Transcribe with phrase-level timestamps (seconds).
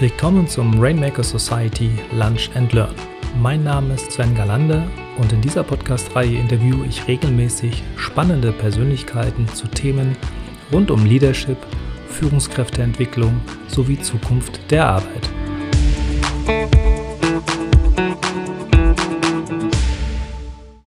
[0.00, 2.94] Willkommen zum Rainmaker Society Lunch and Learn.
[3.42, 4.88] Mein Name ist Sven Galande
[5.18, 10.16] und in dieser Podcast-Reihe interviewe ich regelmäßig spannende Persönlichkeiten zu Themen
[10.72, 11.58] rund um Leadership,
[12.10, 15.30] Führungskräfteentwicklung sowie Zukunft der Arbeit.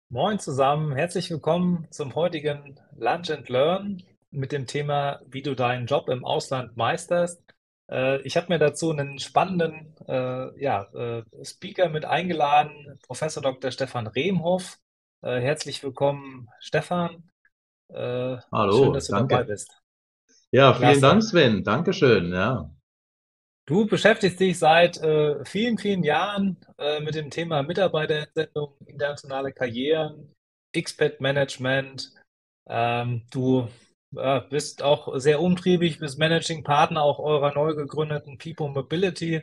[0.08, 5.86] Moin zusammen, herzlich willkommen zum heutigen Lunch and Learn mit dem Thema, wie du deinen
[5.86, 7.42] Job im Ausland meisterst.
[7.90, 13.70] Äh, ich habe mir dazu einen spannenden äh, ja, äh, Speaker mit eingeladen, Professor Dr.
[13.70, 14.78] Stefan Remhoff.
[15.22, 17.30] Äh, herzlich willkommen, Stefan.
[17.88, 19.34] Äh, Hallo, schön, dass du danke.
[19.34, 19.76] dabei bist.
[20.52, 21.00] Ja, vielen Klasse.
[21.00, 21.64] Dank, Sven.
[21.64, 22.32] Dankeschön.
[22.32, 22.70] Ja.
[23.66, 26.56] Du beschäftigst dich seit äh, vielen, vielen Jahren
[27.02, 30.34] mit dem Thema Mitarbeiterentsendung, internationale Karrieren,
[30.72, 32.10] Expat-Management.
[32.66, 33.68] Ähm, du
[34.16, 39.42] äh, bist auch sehr umtriebig, bist Managing Partner auch eurer neu gegründeten People Mobility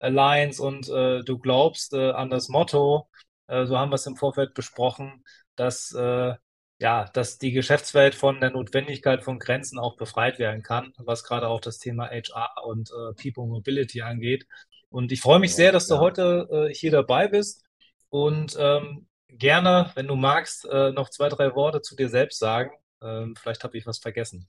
[0.00, 3.08] Alliance und äh, du glaubst äh, an das Motto,
[3.48, 5.24] äh, so haben wir es im Vorfeld besprochen,
[5.56, 6.34] dass äh,
[6.80, 11.48] ja, dass die Geschäftswelt von der Notwendigkeit von Grenzen auch befreit werden kann, was gerade
[11.48, 14.46] auch das Thema HR und äh, People Mobility angeht.
[14.88, 17.64] Und ich freue mich sehr, dass du heute hier dabei bist
[18.08, 22.70] und ähm, gerne, wenn du magst, noch zwei, drei Worte zu dir selbst sagen
[23.02, 24.48] ähm, vielleicht habe ich was vergessen.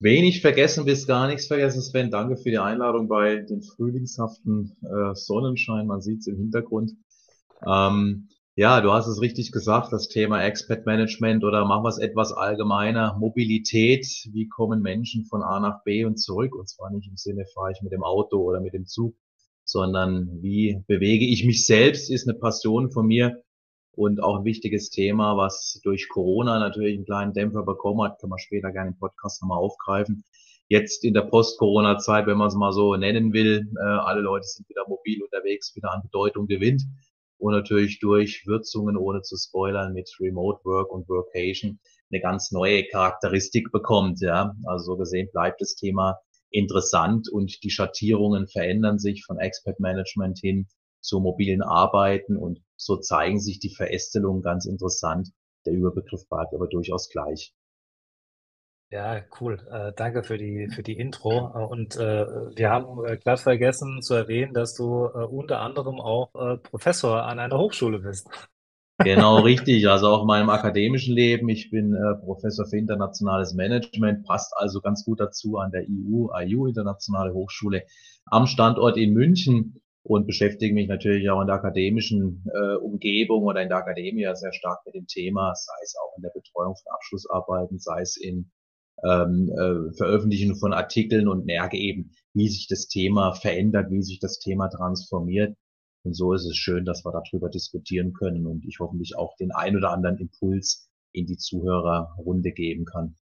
[0.00, 2.10] Wenig vergessen bis gar nichts vergessen, Sven.
[2.10, 5.86] Danke für die Einladung bei dem frühlingshaften äh, Sonnenschein.
[5.86, 6.92] Man sieht es im Hintergrund.
[7.66, 11.98] Ähm, ja, du hast es richtig gesagt, das Thema Expat Management oder machen wir es
[11.98, 13.16] etwas allgemeiner.
[13.18, 14.06] Mobilität.
[14.32, 16.54] Wie kommen Menschen von A nach B und zurück?
[16.54, 19.16] Und zwar nicht im Sinne, fahre ich mit dem Auto oder mit dem Zug,
[19.64, 23.42] sondern wie bewege ich mich selbst, ist eine Passion von mir
[23.96, 28.30] und auch ein wichtiges Thema, was durch Corona natürlich einen kleinen Dämpfer bekommen hat, kann
[28.30, 30.24] man später gerne im Podcast nochmal aufgreifen.
[30.68, 34.68] Jetzt in der Post-Corona-Zeit, wenn man es mal so nennen will, äh, alle Leute sind
[34.68, 36.82] wieder mobil unterwegs, wieder an Bedeutung gewinnt
[37.38, 41.78] und natürlich durch Würzungen, ohne zu spoilern, mit Remote Work und Workation
[42.10, 44.20] eine ganz neue Charakteristik bekommt.
[44.20, 46.18] Ja, also so gesehen bleibt das Thema
[46.50, 50.66] interessant und die Schattierungen verändern sich von Expert Management hin
[51.00, 55.30] zu mobilen Arbeiten und so zeigen sich die Verästelungen ganz interessant.
[55.66, 57.54] Der Überbegriff bleibt aber durchaus gleich.
[58.90, 59.58] Ja, cool.
[59.70, 61.46] Äh, danke für die, für die Intro.
[61.68, 66.30] Und äh, wir haben äh, glatt vergessen zu erwähnen, dass du äh, unter anderem auch
[66.34, 68.28] äh, Professor an einer Hochschule bist.
[68.98, 69.88] Genau, richtig.
[69.88, 71.48] Also auch in meinem akademischen Leben.
[71.48, 76.28] Ich bin äh, Professor für internationales Management, passt also ganz gut dazu an der EU,
[76.38, 77.82] IU Internationale Hochschule
[78.26, 83.62] am Standort in München und beschäftige mich natürlich auch in der akademischen äh, Umgebung oder
[83.62, 86.92] in der Akademie sehr stark mit dem Thema, sei es auch in der Betreuung von
[86.92, 88.50] Abschlussarbeiten, sei es in
[89.02, 94.20] ähm, äh, Veröffentlichen von Artikeln und merke eben, wie sich das Thema verändert, wie sich
[94.20, 95.56] das Thema transformiert.
[96.04, 99.52] Und so ist es schön, dass wir darüber diskutieren können und ich hoffentlich auch den
[99.52, 103.16] ein oder anderen Impuls in die Zuhörerrunde geben kann.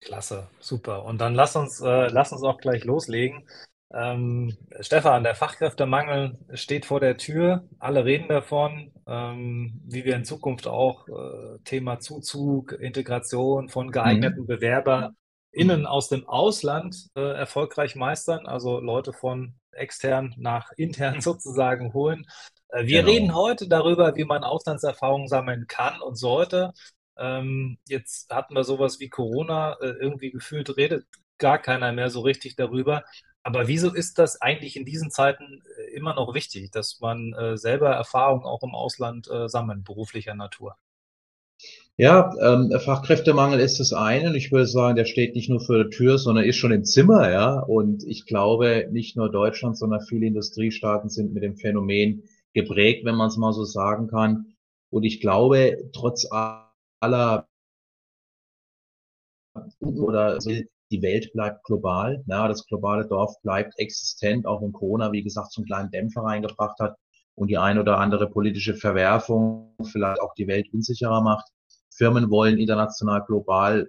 [0.00, 1.04] Klasse, super.
[1.04, 3.46] Und dann lass uns, äh, lass uns auch gleich loslegen.
[3.92, 7.68] Ähm, Stefan, der Fachkräftemangel steht vor der Tür.
[7.80, 14.42] Alle reden davon, ähm, wie wir in Zukunft auch äh, Thema Zuzug, Integration von geeigneten
[14.42, 14.46] mhm.
[14.46, 22.26] BewerberInnen aus dem Ausland äh, erfolgreich meistern, also Leute von extern nach intern sozusagen holen.
[22.68, 23.12] Äh, wir genau.
[23.12, 26.72] reden heute darüber, wie man Auslandserfahrungen sammeln kann und sollte.
[27.18, 31.06] Ähm, jetzt hatten wir sowas wie Corona, äh, irgendwie gefühlt redet
[31.40, 33.02] gar keiner mehr so richtig darüber.
[33.42, 37.56] Aber wieso ist das eigentlich in diesen Zeiten äh, immer noch wichtig, dass man äh,
[37.56, 40.76] selber Erfahrungen auch im Ausland äh, sammelt, beruflicher Natur?
[41.96, 44.30] Ja, ähm, Fachkräftemangel ist das eine.
[44.30, 46.84] Und ich würde sagen, der steht nicht nur vor der Tür, sondern ist schon im
[46.84, 47.60] Zimmer, ja.
[47.60, 52.22] Und ich glaube, nicht nur Deutschland, sondern viele Industriestaaten sind mit dem Phänomen
[52.54, 54.56] geprägt, wenn man es mal so sagen kann.
[54.90, 57.46] Und ich glaube, trotz aller
[59.80, 60.38] oder
[60.90, 62.22] die Welt bleibt global.
[62.26, 66.78] Ja, das globale Dorf bleibt existent, auch wenn Corona, wie gesagt, einen kleinen Dämpfer reingebracht
[66.80, 66.96] hat
[67.34, 71.48] und die ein oder andere politische Verwerfung vielleicht auch die Welt unsicherer macht.
[71.90, 73.88] Firmen wollen international global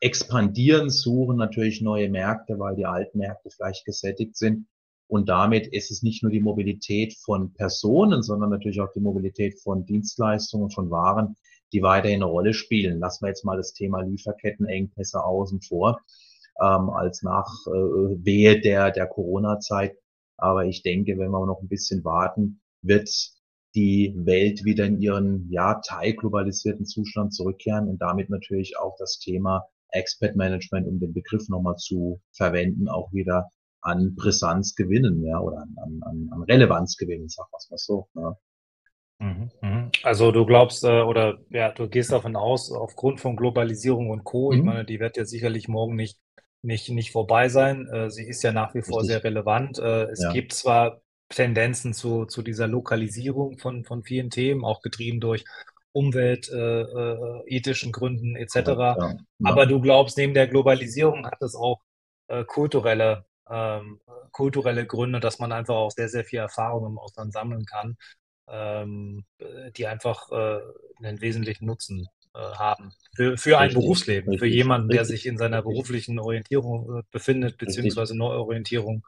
[0.00, 4.66] expandieren, suchen natürlich neue Märkte, weil die alten Märkte vielleicht gesättigt sind.
[5.08, 9.60] Und damit ist es nicht nur die Mobilität von Personen, sondern natürlich auch die Mobilität
[9.60, 11.36] von Dienstleistungen, von Waren,
[11.72, 12.98] die weiterhin eine Rolle spielen.
[13.00, 16.00] Lassen wir jetzt mal das Thema Lieferkettenengpässe außen vor,
[16.60, 17.70] ähm, als nach äh,
[18.24, 19.96] Wehe der, der Corona-Zeit.
[20.36, 23.08] Aber ich denke, wenn wir noch ein bisschen warten, wird
[23.74, 29.66] die Welt wieder in ihren ja teilglobalisierten Zustand zurückkehren und damit natürlich auch das Thema
[29.90, 33.50] Expert Management, um den Begriff nochmal zu verwenden, auch wieder
[33.82, 38.08] an Brisanz gewinnen, ja, oder an, an, an Relevanz gewinnen, sag was mal so.
[38.14, 38.36] Ja.
[39.20, 39.90] Mhm, mhm.
[40.02, 44.52] Also du glaubst äh, oder ja, du gehst davon aus, aufgrund von Globalisierung und Co.
[44.52, 44.62] Ich Mhm.
[44.62, 46.18] meine, die wird ja sicherlich morgen nicht
[46.62, 47.86] nicht nicht vorbei sein.
[47.88, 49.24] Äh, sie ist ja nach wie vor sehr Richtig.
[49.24, 49.78] relevant.
[49.78, 54.82] Äh, es Ja, gibt zwar Tendenzen zu zu dieser Lokalisierung von von vielen Themen, auch
[54.82, 55.44] getrieben durch
[55.92, 56.82] Umwelt äh,
[57.46, 58.98] ethischen Gründen et korrekt, cetera.
[58.98, 59.16] ja.
[59.42, 61.80] Aber Ja, du glaubst, neben der Globalisierung hat es auch,
[62.28, 64.00] äh, kulturelle ähm,
[64.32, 67.96] kulturelle Gründe, dass man einfach auch sehr, sehr viel Erfahrung im Ausland sammeln kann
[68.48, 70.60] ähm, äh, die einfach äh,
[71.02, 75.26] einen wesentlichen Nutzen äh, haben für, für ein richtig, Berufsleben, für richtig, jemanden, der sich
[75.26, 79.06] in seiner beruflichen Orientierung äh, befindet, beziehungsweise Neuorientierung.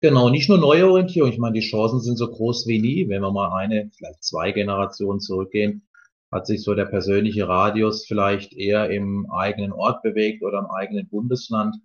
[0.00, 1.32] Genau, nicht nur Neuorientierung.
[1.32, 3.08] Ich meine, die Chancen sind so groß wie nie.
[3.08, 5.88] Wenn wir mal eine, vielleicht zwei Generationen zurückgehen,
[6.30, 11.08] hat sich so der persönliche Radius vielleicht eher im eigenen Ort bewegt oder im eigenen
[11.08, 11.76] Bundesland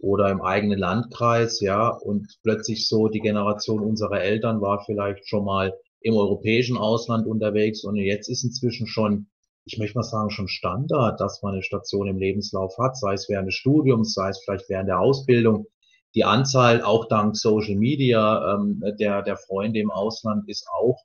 [0.00, 1.88] oder im eigenen Landkreis, ja.
[1.88, 7.84] Und plötzlich so die Generation unserer Eltern war vielleicht schon mal im europäischen Ausland unterwegs
[7.84, 9.28] und jetzt ist inzwischen schon,
[9.66, 13.28] ich möchte mal sagen, schon Standard, dass man eine Station im Lebenslauf hat, sei es
[13.28, 15.66] während des Studiums, sei es vielleicht während der Ausbildung
[16.14, 20.98] die Anzahl auch dank Social Media ähm, der, der Freunde im Ausland ist auch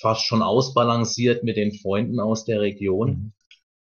[0.00, 3.10] fast schon ausbalanciert mit den Freunden aus der Region.
[3.10, 3.32] Mhm.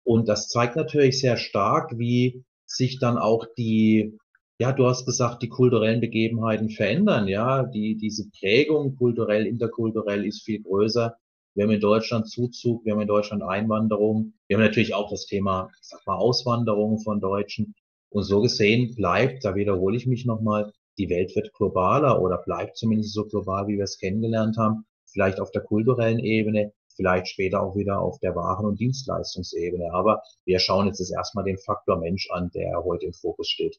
[0.03, 4.17] Und das zeigt natürlich sehr stark, wie sich dann auch die,
[4.61, 7.27] ja, du hast gesagt, die kulturellen Begebenheiten verändern.
[7.27, 11.17] Ja, die, diese Prägung kulturell, interkulturell ist viel größer.
[11.55, 14.33] Wir haben in Deutschland Zuzug, wir haben in Deutschland Einwanderung.
[14.47, 17.73] Wir haben natürlich auch das Thema, ich sag mal, Auswanderung von Deutschen.
[18.09, 22.77] Und so gesehen bleibt, da wiederhole ich mich nochmal, die Welt wird globaler oder bleibt
[22.77, 24.85] zumindest so global, wie wir es kennengelernt haben.
[25.07, 29.91] Vielleicht auf der kulturellen Ebene, vielleicht später auch wieder auf der Waren- und Dienstleistungsebene.
[29.91, 33.75] Aber wir schauen jetzt erstmal den Faktor Mensch an, der heute im Fokus steht.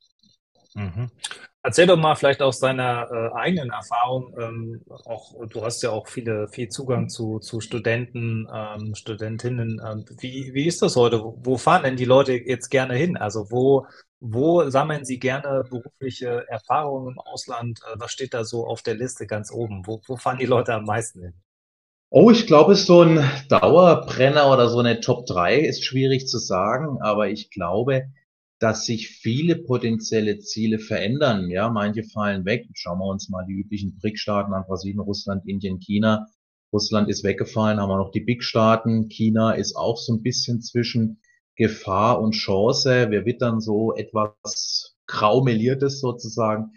[0.74, 1.10] Mhm.
[1.64, 6.08] Erzähl doch mal vielleicht aus deiner äh, eigenen Erfahrung, ähm, auch du hast ja auch
[6.08, 9.80] viele, viel Zugang zu, zu Studenten, ähm, Studentinnen.
[9.84, 11.22] Ähm, wie, wie ist das heute?
[11.22, 13.16] Wo, fahren denn die Leute jetzt gerne hin?
[13.16, 13.86] Also wo,
[14.18, 17.80] wo sammeln sie gerne berufliche Erfahrungen im Ausland?
[17.86, 19.86] Äh, was steht da so auf der Liste ganz oben?
[19.86, 21.34] Wo, wo fahren die Leute am meisten hin?
[22.10, 26.98] Oh, ich glaube, so ein Dauerbrenner oder so eine Top 3 ist schwierig zu sagen,
[27.00, 28.10] aber ich glaube,
[28.62, 31.50] dass sich viele potenzielle Ziele verändern.
[31.50, 32.64] Ja, manche fallen weg.
[32.74, 36.28] Schauen wir uns mal die üblichen BRIC-Staaten an, Brasilien, Russland, Indien, China.
[36.72, 39.08] Russland ist weggefallen, haben wir noch die Big-Staaten.
[39.08, 41.20] China ist auch so ein bisschen zwischen
[41.56, 43.10] Gefahr und Chance.
[43.10, 46.70] Wir wittern so etwas graumeliertes sozusagen.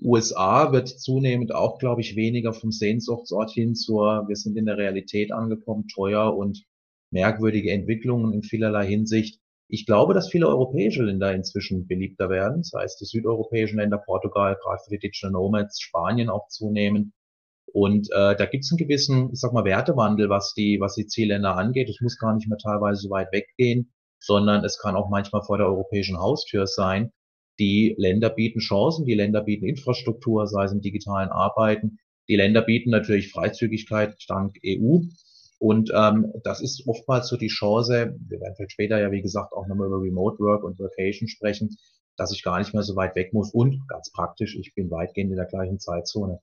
[0.00, 4.78] USA wird zunehmend auch, glaube ich, weniger vom Sehnsuchtsort hin zur, wir sind in der
[4.78, 6.62] Realität angekommen, teuer und
[7.10, 9.41] merkwürdige Entwicklungen in vielerlei Hinsicht.
[9.74, 14.58] Ich glaube, dass viele europäische Länder inzwischen beliebter werden, sei es die südeuropäischen Länder, Portugal,
[14.62, 17.14] gerade für die Digital Nomads, Spanien auch zunehmend.
[17.72, 21.06] Und äh, da gibt es einen gewissen, ich sag mal, Wertewandel, was die, was die
[21.06, 21.88] Zielländer angeht.
[21.88, 25.56] Es muss gar nicht mehr teilweise so weit weggehen, sondern es kann auch manchmal vor
[25.56, 27.10] der europäischen Haustür sein.
[27.58, 31.96] Die Länder bieten Chancen, die Länder bieten Infrastruktur, sei es im digitalen Arbeiten.
[32.28, 34.98] Die Länder bieten natürlich Freizügigkeit dank EU.
[35.62, 39.52] Und ähm, das ist oftmals so die Chance, wir werden vielleicht später ja, wie gesagt,
[39.52, 41.76] auch nochmal über Remote Work und Vacation sprechen,
[42.16, 43.54] dass ich gar nicht mehr so weit weg muss.
[43.54, 46.40] Und ganz praktisch, ich bin weitgehend in der gleichen Zeitzone.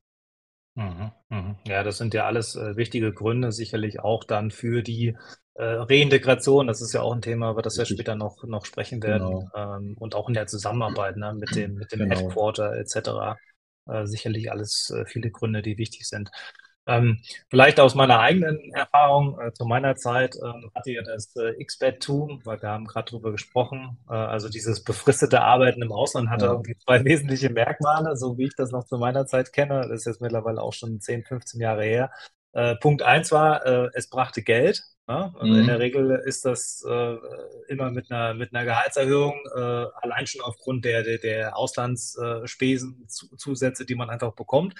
[0.75, 1.55] Mhm, mhm.
[1.67, 5.17] Ja, das sind ja alles äh, wichtige Gründe, sicherlich auch dann für die
[5.55, 6.67] äh, Reintegration.
[6.67, 9.49] Das ist ja auch ein Thema, über das wir später noch, noch sprechen werden.
[9.51, 12.15] genau, Ähm, und auch in der Zusammenarbeit ne, mit dem, mit dem genau.
[12.15, 13.37] Headquarter etc.
[13.85, 16.31] Äh, sicherlich alles viele Gründe, die wichtig sind.
[16.89, 17.19] Ähm,
[17.49, 22.41] vielleicht aus meiner eigenen Erfahrung äh, zu meiner Zeit ähm, hatte ja das äh, Expat-Tum,
[22.45, 23.99] weil wir haben gerade drüber gesprochen.
[24.09, 26.51] Äh, also dieses befristete Arbeiten im Ausland hatte Ja.
[26.53, 29.81] irgendwie zwei wesentliche Merkmale, so wie ich das noch zu meiner Zeit kenne.
[29.89, 32.11] Das ist jetzt mittlerweile auch schon 10, 15 Jahre her.
[32.53, 34.83] Äh, Punkt eins war, äh, es brachte Geld.
[35.07, 35.33] Ne?
[35.39, 35.79] Also in der Mhm.
[35.79, 37.15] Regel ist das äh,
[37.67, 43.85] immer mit einer, mit einer Gehaltserhöhung, äh, allein schon aufgrund der, der, der Auslandsspesen, Zusätze,
[43.85, 44.75] die man einfach bekommt.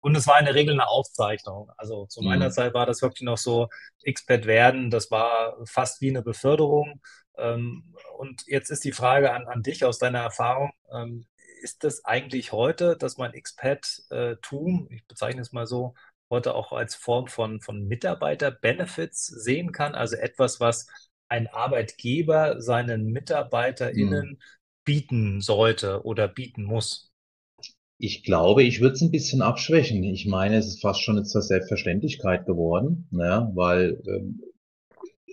[0.00, 1.70] Und es war in der Regel eine Aufzeichnung.
[1.76, 2.50] Also zu meiner Mhm.
[2.50, 3.68] Zeit war das wirklich noch so,
[4.02, 7.00] Expert werden, das war fast wie eine Beförderung.
[7.36, 11.26] Ähm, und jetzt ist die Frage an, an dich aus deiner Erfahrung, ähm,
[11.62, 15.94] ist das eigentlich heute, dass man Expat-Tum, ich bezeichne es mal so,
[16.30, 19.94] heute auch als Form von, von Mitarbeiter-Benefits sehen kann?
[19.94, 20.86] Also etwas, was
[21.28, 23.06] ein Arbeitgeber seinen
[23.94, 24.30] Mhm.
[24.32, 24.40] MitarbeiterInnen
[24.84, 27.09] bieten sollte oder bieten muss?
[28.02, 30.02] Ich glaube, ich würde es ein bisschen abschwächen.
[30.04, 34.40] Ich meine, es ist fast schon zur Selbstverständlichkeit geworden, ja, weil ähm,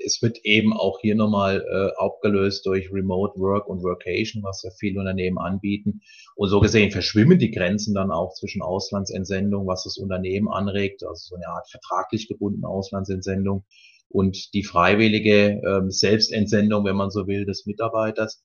[0.05, 4.71] es wird eben auch hier nochmal äh, abgelöst durch Remote Work und Workation, was ja
[4.77, 6.01] viele Unternehmen anbieten.
[6.35, 11.29] Und so gesehen verschwimmen die Grenzen dann auch zwischen Auslandsentsendung, was das Unternehmen anregt, also
[11.29, 13.63] so eine Art vertraglich gebundene Auslandsentsendung
[14.09, 18.43] und die freiwillige ähm, Selbstentsendung, wenn man so will, des Mitarbeiters.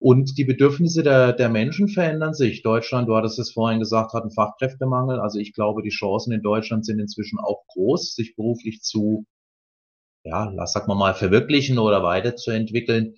[0.00, 2.62] Und die Bedürfnisse der, der Menschen verändern sich.
[2.62, 5.18] Deutschland, du hattest es vorhin gesagt, hat einen Fachkräftemangel.
[5.18, 9.26] Also ich glaube, die Chancen in Deutschland sind inzwischen auch groß, sich beruflich zu,
[10.22, 13.16] ja, lass sag mal mal, verwirklichen oder weiterzuentwickeln.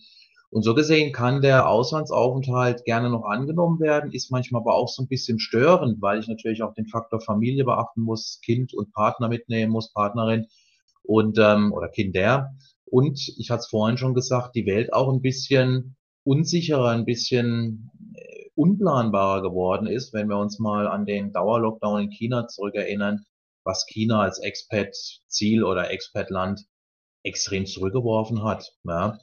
[0.49, 5.03] Und so gesehen kann der Auslandsaufenthalt gerne noch angenommen werden, ist manchmal aber auch so
[5.03, 9.29] ein bisschen störend, weil ich natürlich auch den Faktor Familie beachten muss, Kind und Partner
[9.29, 10.47] mitnehmen muss, Partnerin
[11.03, 12.51] und ähm, oder Kinder.
[12.85, 17.91] Und ich hatte es vorhin schon gesagt, die Welt auch ein bisschen unsicherer, ein bisschen
[18.15, 23.25] äh, unplanbarer geworden ist, wenn wir uns mal an den Dauerlockdown in China zurückerinnern,
[23.65, 26.65] was China als Expat-Ziel oder Expat-Land
[27.23, 28.73] extrem zurückgeworfen hat.
[28.85, 29.19] Ja.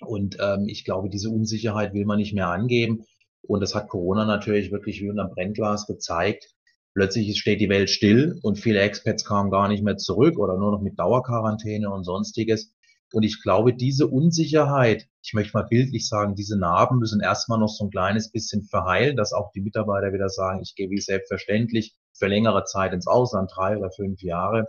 [0.00, 3.04] Und ähm, ich glaube, diese Unsicherheit will man nicht mehr angeben.
[3.42, 6.52] Und das hat Corona natürlich wirklich wie unter Brennglas gezeigt.
[6.94, 10.72] Plötzlich steht die Welt still und viele Expats kamen gar nicht mehr zurück oder nur
[10.72, 12.74] noch mit Dauerquarantäne und sonstiges.
[13.12, 17.68] Und ich glaube, diese Unsicherheit, ich möchte mal bildlich sagen, diese Narben müssen erstmal noch
[17.68, 21.94] so ein kleines bisschen verheilen, dass auch die Mitarbeiter wieder sagen, ich gehe wie selbstverständlich
[22.12, 24.66] für längere Zeit ins Ausland, drei oder fünf Jahre,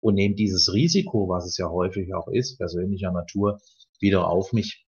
[0.00, 3.58] und nehme dieses Risiko, was es ja häufig auch ist, persönlicher Natur,
[4.00, 4.86] wieder auf mich.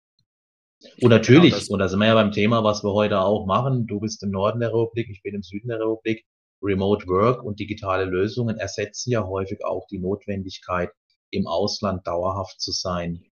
[1.01, 3.87] Und natürlich, genau, und da sind wir ja beim Thema, was wir heute auch machen,
[3.87, 6.25] du bist im Norden der Republik, ich bin im Süden der Republik,
[6.61, 10.91] Remote Work und digitale Lösungen ersetzen ja häufig auch die Notwendigkeit,
[11.31, 13.23] im Ausland dauerhaft zu sein.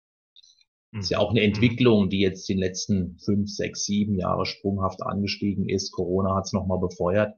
[0.93, 1.47] Das ist ja auch eine mhm.
[1.47, 5.91] Entwicklung, die jetzt in den letzten fünf, sechs, sieben Jahre sprunghaft angestiegen ist.
[5.91, 7.35] Corona hat es nochmal befeuert.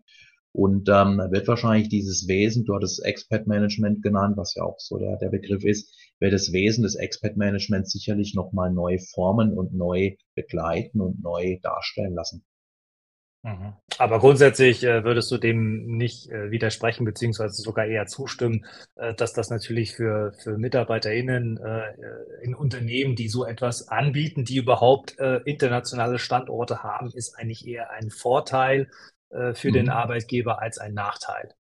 [0.53, 5.17] Und ähm, wird wahrscheinlich dieses Wesen, du hattest Expat-Management genannt, was ja auch so der,
[5.19, 11.03] der Begriff ist, wird das Wesen des Expat-Managements sicherlich nochmal neu formen und neu begleiten
[11.03, 12.43] und neu darstellen lassen.
[13.47, 13.75] Mhm.
[13.99, 19.35] Aber grundsätzlich äh, würdest du dem nicht äh, widersprechen, beziehungsweise sogar eher zustimmen, äh, dass
[19.35, 21.61] das natürlich für, für MitarbeiterInnen
[22.43, 28.11] in Unternehmen, die so etwas anbieten, die überhaupt internationale Standorte haben, ist eigentlich eher ein
[28.11, 28.89] Vorteil
[29.31, 29.73] für mhm.
[29.73, 31.55] den Arbeitgeber als ein Nachteil.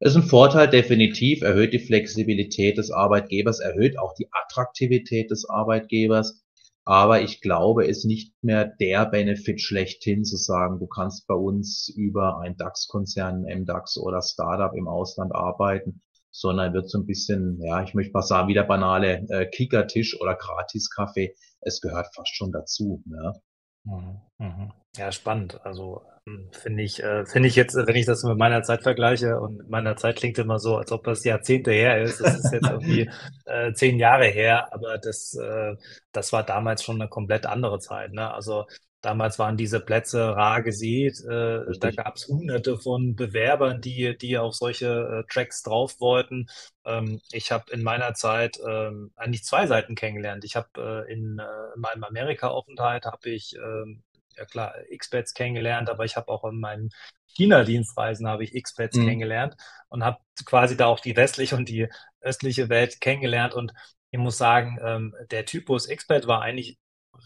[0.00, 5.48] Es ist ein Vorteil, definitiv, erhöht die Flexibilität des Arbeitgebers, erhöht auch die Attraktivität des
[5.48, 6.42] Arbeitgebers.
[6.90, 11.36] Aber ich glaube, es ist nicht mehr der Benefit schlechthin zu sagen, du kannst bei
[11.36, 17.60] uns über ein DAX-Konzern, MDAX oder Startup im Ausland arbeiten, sondern wird so ein bisschen,
[17.62, 21.36] ja, ich möchte mal sagen, wie der banale äh, Kickertisch oder Gratis-Kaffee.
[21.60, 23.04] Es gehört fast schon dazu.
[23.06, 23.40] Ne?
[23.84, 24.72] Mhm, mhm.
[24.96, 25.64] Ja, spannend.
[25.64, 29.40] Also hm, finde ich, äh, finde ich jetzt, wenn ich das mit meiner Zeit vergleiche
[29.40, 32.20] und mit meiner Zeit klingt immer so, als ob das Jahrzehnte her ist.
[32.20, 33.10] Das ist jetzt irgendwie
[33.46, 35.76] äh, zehn Jahre her, aber das, äh,
[36.12, 38.12] das war damals schon eine komplett andere Zeit.
[38.12, 38.32] Ne?
[38.32, 38.66] Also
[39.00, 41.20] Damals waren diese Plätze rar gesät.
[41.24, 46.48] Äh, da gab es hunderte von Bewerbern, die, die auf solche äh, Tracks drauf wollten.
[46.84, 50.44] Ähm, ich habe in meiner Zeit ähm, eigentlich zwei Seiten kennengelernt.
[50.44, 54.02] Ich habe äh, in, äh, in meinem Amerika-Aufenthalt habe ich ähm,
[54.36, 56.90] ja klar X-Bets kennengelernt, aber ich habe auch in meinen
[57.28, 59.06] China-Dienstreisen habe ich X-Bets mhm.
[59.06, 59.56] kennengelernt
[59.88, 61.88] und habe quasi da auch die westliche und die
[62.20, 63.54] östliche Welt kennengelernt.
[63.54, 63.72] Und
[64.10, 66.78] ich muss sagen, ähm, der Typus X-Bet war eigentlich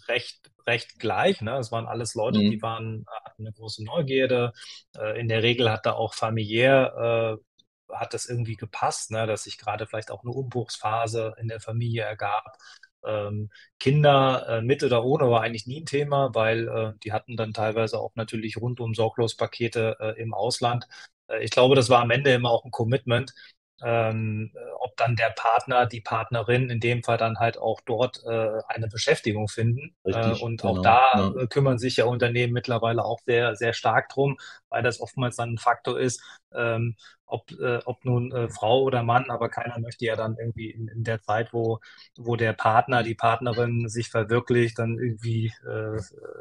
[0.09, 1.41] recht recht gleich.
[1.41, 1.57] Ne?
[1.59, 2.51] Es waren alles Leute, mhm.
[2.51, 4.53] die waren, hatten eine große Neugierde.
[4.97, 7.45] Äh, in der Regel hat da auch familiär äh,
[7.93, 9.27] hat das irgendwie gepasst, ne?
[9.27, 12.57] dass sich gerade vielleicht auch eine Umbruchsphase in der Familie ergab.
[13.05, 17.37] Ähm, Kinder äh, mit oder ohne war eigentlich nie ein Thema, weil äh, die hatten
[17.37, 20.87] dann teilweise auch natürlich rundum Sorglospakete äh, im Ausland.
[21.29, 23.35] Äh, ich glaube, das war am Ende immer auch ein Commitment,
[23.83, 28.61] ähm, ob dann der Partner, die Partnerin in dem Fall dann halt auch dort äh,
[28.69, 29.97] eine Beschäftigung finden.
[30.05, 31.43] Richtig, äh, und genau, auch da ja.
[31.43, 34.39] Äh, kümmern sich ja Unternehmen mittlerweile auch sehr, sehr stark drum,
[34.69, 36.23] weil das oftmals dann ein Faktor ist,
[36.55, 36.97] ähm,
[37.35, 40.87] ob, äh, ob nun äh, Frau oder Mann, aber keiner möchte ja dann irgendwie in,
[40.89, 41.81] in, der Zeit, wo,
[42.17, 45.99] wo der Partner, die Partnerin sich verwirklicht, dann irgendwie äh,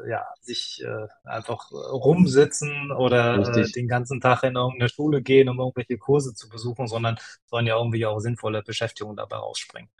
[0.08, 5.58] ja, sich äh, einfach rumsitzen oder äh, den ganzen Tag in irgendeine Schule gehen, um
[5.58, 9.90] irgendwelche Kurse zu besuchen, sondern sollen ja irgendwie auch sinnvolle Beschäftigungen dabei rausspringen.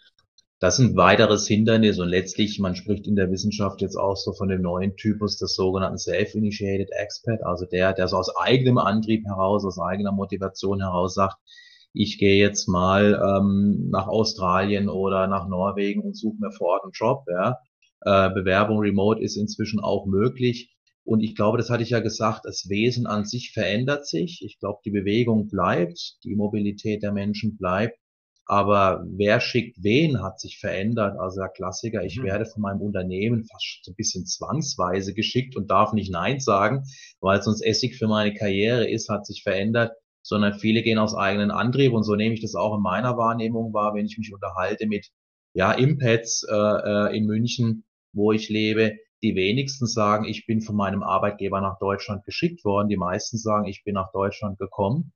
[0.64, 4.32] Das ist ein weiteres Hindernis und letztlich, man spricht in der Wissenschaft jetzt auch so
[4.32, 9.26] von dem neuen Typus des sogenannten Self-Initiated Expert, also der, der so aus eigenem Antrieb
[9.26, 11.36] heraus, aus eigener Motivation heraus sagt,
[11.92, 16.84] ich gehe jetzt mal ähm, nach Australien oder nach Norwegen und suche mir vor Ort
[16.84, 17.24] einen Job.
[17.28, 17.58] Ja.
[18.00, 20.74] Äh, Bewerbung remote ist inzwischen auch möglich.
[21.04, 24.40] Und ich glaube, das hatte ich ja gesagt, das Wesen an sich verändert sich.
[24.42, 27.98] Ich glaube, die Bewegung bleibt, die Mobilität der Menschen bleibt.
[28.46, 31.18] Aber wer schickt wen, hat sich verändert.
[31.18, 32.24] Also der Klassiker, ich mhm.
[32.24, 36.84] werde von meinem Unternehmen fast so ein bisschen zwangsweise geschickt und darf nicht Nein sagen,
[37.20, 39.92] weil sonst Essig für meine Karriere ist, hat sich verändert
[40.24, 43.72] sondern viele gehen aus eigenen Antrieb und so nehme ich das auch in meiner Wahrnehmung
[43.74, 45.10] wahr, wenn ich mich unterhalte mit
[45.52, 48.96] ja Impads äh, äh, in München, wo ich lebe.
[49.22, 52.88] Die wenigsten sagen, ich bin von meinem Arbeitgeber nach Deutschland geschickt worden.
[52.88, 55.12] Die meisten sagen, ich bin nach Deutschland gekommen,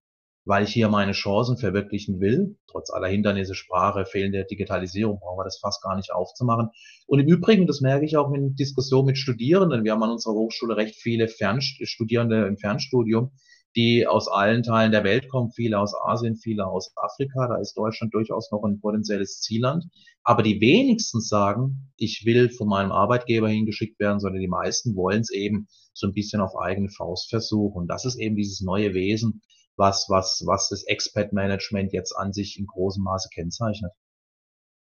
[0.48, 2.56] weil ich hier meine Chancen verwirklichen will.
[2.68, 6.70] Trotz aller Hindernisse, Sprache, fehlende Digitalisierung brauchen wir das fast gar nicht aufzumachen.
[7.06, 9.84] Und im Übrigen, das merke ich auch in Diskussionen mit Studierenden.
[9.84, 13.30] Wir haben an unserer Hochschule recht viele Fernstudierende im Fernstudium
[13.76, 17.46] die aus allen Teilen der Welt kommen, viele aus Asien, viele aus Afrika.
[17.46, 19.84] Da ist Deutschland durchaus noch ein potenzielles Zielland.
[20.24, 25.20] Aber die wenigsten sagen, ich will von meinem Arbeitgeber hingeschickt werden, sondern die meisten wollen
[25.20, 27.82] es eben so ein bisschen auf eigene Faust versuchen.
[27.82, 29.42] Und das ist eben dieses neue Wesen,
[29.78, 33.92] was, was, was das Expat-Management jetzt an sich in großem Maße kennzeichnet.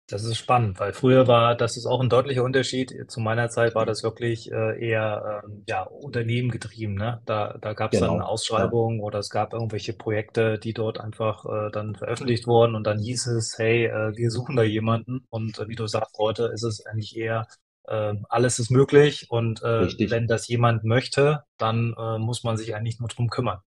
[0.06, 2.92] Das ist spannend, weil früher war, das ist auch ein deutlicher Unterschied.
[3.08, 6.94] Zu meiner Zeit war das wirklich äh, eher ähm, ja, Unternehmen getrieben.
[6.94, 7.22] Ne?
[7.24, 8.12] Da, da gab es genau.
[8.12, 9.04] dann Ausschreibungen ja.
[9.04, 13.28] oder es gab irgendwelche Projekte, die dort einfach äh, dann veröffentlicht wurden und dann hieß
[13.28, 15.24] es, hey, äh, wir suchen da jemanden.
[15.30, 17.46] Und äh, wie du sagst, heute ist es eigentlich eher,
[17.88, 22.74] äh, alles ist möglich und äh, wenn das jemand möchte, dann äh, muss man sich
[22.74, 23.60] eigentlich nur drum kümmern.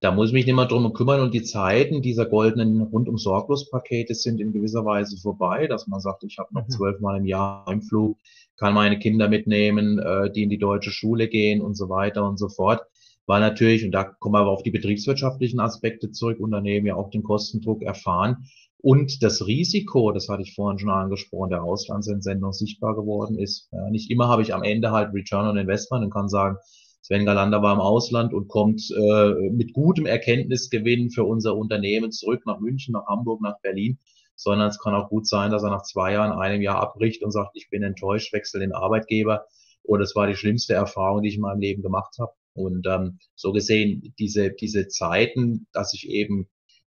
[0.00, 3.70] Da muss ich mich nicht mehr drum kümmern und die Zeiten dieser goldenen rundum sorglos
[3.70, 6.70] Pakete sind in gewisser Weise vorbei, dass man sagt, ich habe noch mhm.
[6.70, 8.18] zwölfmal im Jahr im Flug,
[8.56, 12.38] kann meine Kinder mitnehmen, äh, die in die deutsche Schule gehen und so weiter und
[12.38, 12.82] so fort.
[13.26, 17.10] Weil natürlich, und da kommen wir aber auf die betriebswirtschaftlichen Aspekte zurück, Unternehmen ja auch
[17.10, 18.48] den Kostendruck erfahren
[18.82, 23.68] und das Risiko, das hatte ich vorhin schon angesprochen, der Auslandsentsendung sichtbar geworden ist.
[23.70, 26.56] Ja, nicht immer habe ich am Ende halt Return on Investment und kann sagen,
[27.02, 32.46] Sven Galander war im Ausland und kommt äh, mit gutem Erkenntnisgewinn für unser Unternehmen zurück
[32.46, 33.98] nach München, nach Hamburg, nach Berlin,
[34.36, 37.32] sondern es kann auch gut sein, dass er nach zwei Jahren, einem Jahr abbricht und
[37.32, 39.46] sagt, ich bin enttäuscht, wechsle den Arbeitgeber
[39.82, 42.32] oder es war die schlimmste Erfahrung, die ich in meinem Leben gemacht habe.
[42.54, 46.48] Und ähm, so gesehen, diese, diese Zeiten, dass ich eben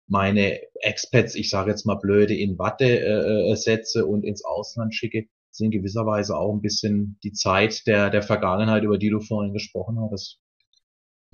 [0.06, 4.94] meine Expats, ich sage jetzt mal blöde, in Watte äh, äh setze und ins Ausland
[4.94, 9.10] schicke, sind in gewisser Weise auch ein bisschen die Zeit der, der Vergangenheit, über die
[9.10, 10.40] du vorhin gesprochen hattest.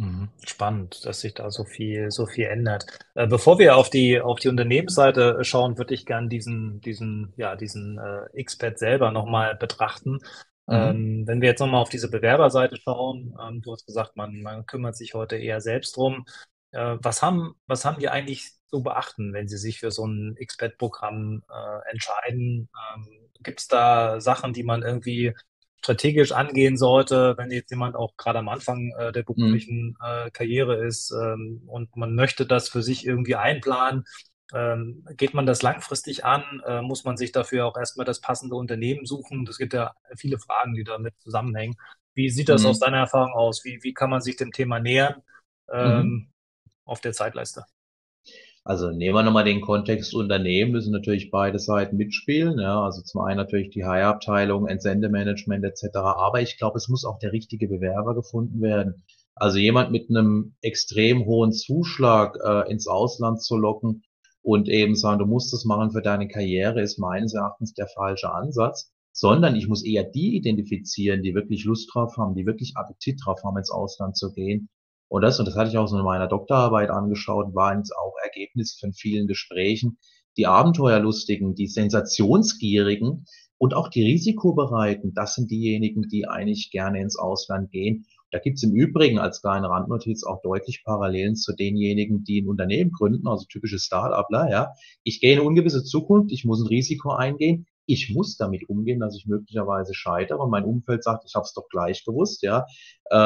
[0.00, 0.30] Mhm.
[0.46, 2.87] Spannend, dass sich da so viel, so viel ändert.
[3.14, 7.54] Äh, bevor wir auf die, auf die Unternehmensseite schauen, würde ich gern diesen, diesen, ja,
[7.54, 10.20] diesen äh, Expert selber nochmal betrachten.
[10.66, 10.74] Mhm.
[10.74, 14.64] Ähm, wenn wir jetzt nochmal auf diese Bewerberseite schauen, ähm, du hast gesagt, man, man
[14.64, 16.24] kümmert sich heute eher selbst drum.
[16.70, 20.35] Äh, was haben, was haben die eigentlich zu beachten, wenn sie sich für so ein
[20.38, 22.70] Expert-Programm äh, entscheiden?
[22.94, 25.35] Ähm, Gibt es da Sachen, die man irgendwie
[25.81, 29.26] strategisch angehen sollte, wenn jetzt jemand auch gerade am Anfang äh, der mhm.
[29.26, 34.05] beruflichen äh, Karriere ist ähm, und man möchte das für sich irgendwie einplanen?
[34.53, 36.61] Ähm, geht man das langfristig an?
[36.66, 39.46] Äh, muss man sich dafür auch erstmal das passende Unternehmen suchen?
[39.48, 41.76] Es gibt ja viele Fragen, die damit zusammenhängen.
[42.14, 42.68] Wie sieht das mhm.
[42.68, 43.64] aus deiner Erfahrung aus?
[43.64, 45.22] Wie, wie kann man sich dem Thema nähern
[45.72, 46.33] ähm, mhm.
[46.85, 47.64] auf der Zeitleiste?
[48.62, 52.59] Also nehmen wir nochmal den Kontext Unternehmen, müssen natürlich beide Seiten mitspielen.
[52.59, 55.96] Ja, also zum einen natürlich die Hire-Abteilung, Entsendemanagement etc.
[55.96, 59.03] Aber ich glaube, es muss auch der richtige Bewerber gefunden werden.
[59.35, 64.03] Also jemand mit einem extrem hohen Zuschlag äh, ins Ausland zu locken
[64.42, 68.31] und eben sagen, du musst das machen für deine Karriere, ist meines Erachtens der falsche
[68.33, 68.92] Ansatz.
[69.12, 73.42] Sondern ich muss eher die identifizieren, die wirklich Lust drauf haben, die wirklich Appetit drauf
[73.42, 74.68] haben, ins Ausland zu gehen
[75.11, 78.14] und das, und das hatte ich auch so in meiner Doktorarbeit angeschaut, war jetzt auch
[78.23, 79.99] Ergebnis von vielen Gesprächen.
[80.37, 83.25] Die Abenteuerlustigen, die Sensationsgierigen
[83.59, 88.07] und auch die Risikobereiten, das sind diejenigen, die eigentlich gerne ins Ausland gehen.
[88.31, 92.92] Da gibt's im Übrigen als kleine Randnotiz auch deutlich Parallelen zu denjenigen, die ein Unternehmen
[92.92, 94.75] gründen, also typische Start-upler, ja.
[95.03, 99.00] Ich gehe in eine ungewisse Zukunft, ich muss ein Risiko eingehen, ich muss damit umgehen,
[99.00, 100.48] dass ich möglicherweise scheitere.
[100.48, 102.66] Mein Umfeld sagt, ich habe es doch gleich gewusst, ja.
[103.11, 103.16] Äh,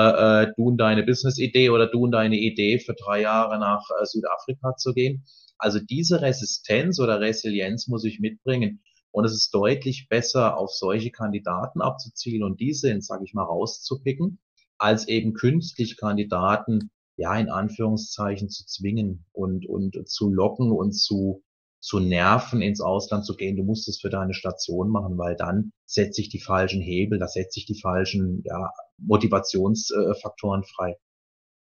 [0.45, 4.07] äh, du und deine Business-Idee oder du und deine Idee für drei Jahre nach äh,
[4.07, 5.25] Südafrika zu gehen.
[5.59, 8.83] Also diese Resistenz oder Resilienz muss ich mitbringen.
[9.11, 14.39] Und es ist deutlich besser, auf solche Kandidaten abzuzielen und diese, sage ich mal, rauszupicken,
[14.79, 21.45] als eben künstlich Kandidaten, ja, in Anführungszeichen zu zwingen und, und zu locken und zu,
[21.85, 23.57] zu nerven, ins Ausland zu gehen.
[23.57, 27.29] Du musst es für deine Station machen, weil dann setze ich die falschen Hebel, da
[27.29, 30.97] setze ich die falschen ja, Motivationsfaktoren frei.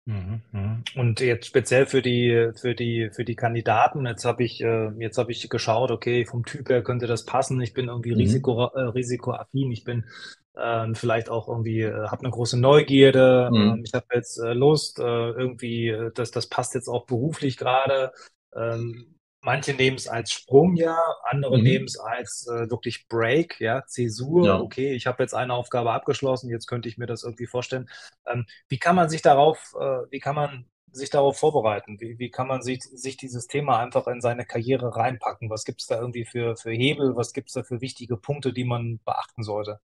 [0.04, 0.84] Mhm, mhm.
[0.96, 4.04] Und jetzt speziell für die für die für die Kandidaten.
[4.04, 5.90] Jetzt habe ich äh, jetzt habe ich geschaut.
[5.90, 7.58] Okay, vom Typ her könnte das passen.
[7.62, 8.18] Ich bin irgendwie mhm.
[8.18, 9.72] Risiko äh, risikoaffin.
[9.72, 10.04] Ich bin
[10.54, 13.48] äh, vielleicht auch irgendwie äh, habe eine große Neugierde.
[13.50, 13.56] Mhm.
[13.56, 15.96] Ähm, ich habe jetzt äh, Lust äh, irgendwie.
[16.14, 18.12] Dass das passt jetzt auch beruflich gerade.
[18.54, 21.64] Ähm, manche nehmen es als Sprungjahr, andere mhm.
[21.64, 24.46] nehmen es als äh, wirklich Break, ja, Zäsur.
[24.46, 24.60] Ja.
[24.60, 27.90] Okay, ich habe jetzt eine Aufgabe abgeschlossen, jetzt könnte ich mir das irgendwie vorstellen.
[28.26, 32.00] Ähm, wie kann man sich darauf, äh, wie kann man sich darauf vorbereiten?
[32.00, 35.50] Wie, wie kann man sich, sich dieses Thema einfach in seine Karriere reinpacken?
[35.50, 37.16] Was gibt es da irgendwie für, für Hebel?
[37.16, 39.80] Was gibt es da für wichtige Punkte, die man beachten sollte?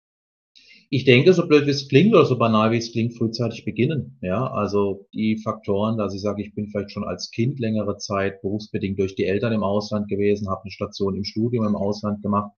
[0.91, 4.19] Ich denke, so blöd wie es klingt oder so banal wie es klingt, frühzeitig beginnen.
[4.23, 8.41] Ja, also die Faktoren, dass ich sage, ich bin vielleicht schon als Kind längere Zeit
[8.41, 12.53] berufsbedingt durch die Eltern im Ausland gewesen, habe eine Station im Studium im Ausland gemacht.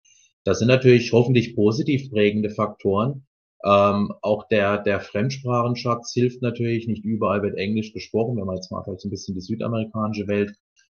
[0.44, 3.26] Das sind natürlich hoffentlich positiv prägende Faktoren.
[3.64, 6.86] Ähm, auch der, der Fremdsprachenschatz hilft natürlich.
[6.86, 8.36] Nicht überall wird Englisch gesprochen.
[8.36, 10.52] Wenn man jetzt mal vielleicht ein bisschen die südamerikanische Welt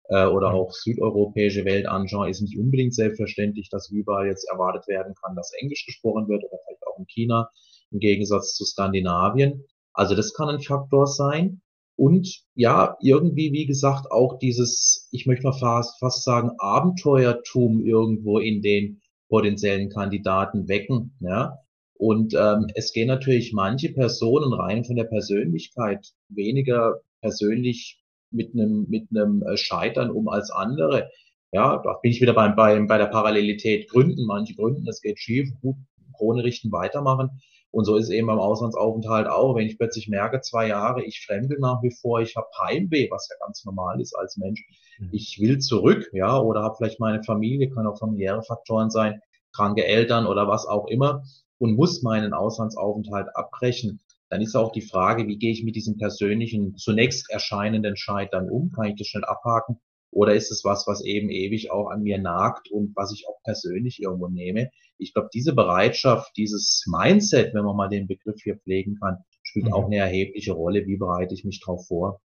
[0.08, 5.14] äh, oder auch südeuropäische Welt anschauen, ist nicht unbedingt selbstverständlich, dass überall jetzt erwartet werden
[5.22, 7.50] kann, dass Englisch gesprochen wird oder vielleicht auch in China
[7.90, 9.64] im Gegensatz zu Skandinavien.
[9.92, 11.60] Also das kann ein Faktor sein.
[11.96, 18.38] Und ja, irgendwie, wie gesagt, auch dieses, ich möchte mal fast, fast sagen, Abenteuertum irgendwo
[18.38, 21.16] in den potenziellen Kandidaten wecken.
[21.20, 21.58] Ja?
[21.94, 28.01] Und ähm, es gehen natürlich manche Personen rein von der Persönlichkeit weniger persönlich
[28.32, 31.10] mit einem, mit einem äh, Scheitern um als andere.
[31.52, 33.90] Ja, da bin ich wieder beim, beim, bei der Parallelität.
[33.90, 35.76] Gründen, manche gründen, es geht schief, gut,
[36.16, 37.42] Krone richten, weitermachen.
[37.70, 39.56] Und so ist es eben beim Auslandsaufenthalt auch.
[39.56, 43.28] Wenn ich plötzlich merke, zwei Jahre, ich fremde nach wie vor, ich habe Heimweh, was
[43.30, 44.62] ja ganz normal ist als Mensch.
[44.98, 45.08] Mhm.
[45.12, 49.20] Ich will zurück, ja, oder habe vielleicht meine Familie, kann auch familiäre Faktoren sein,
[49.54, 51.24] kranke Eltern oder was auch immer
[51.58, 54.00] und muss meinen Auslandsaufenthalt abbrechen
[54.32, 58.72] dann ist auch die Frage, wie gehe ich mit diesem persönlichen, zunächst erscheinenden Scheitern um?
[58.72, 59.78] Kann ich das schnell abhaken?
[60.10, 63.42] Oder ist es was, was eben ewig auch an mir nagt und was ich auch
[63.44, 64.70] persönlich irgendwo nehme?
[64.96, 69.66] Ich glaube, diese Bereitschaft, dieses Mindset, wenn man mal den Begriff hier pflegen kann, spielt
[69.66, 69.74] mhm.
[69.74, 70.86] auch eine erhebliche Rolle.
[70.86, 72.22] Wie bereite ich mich darauf vor?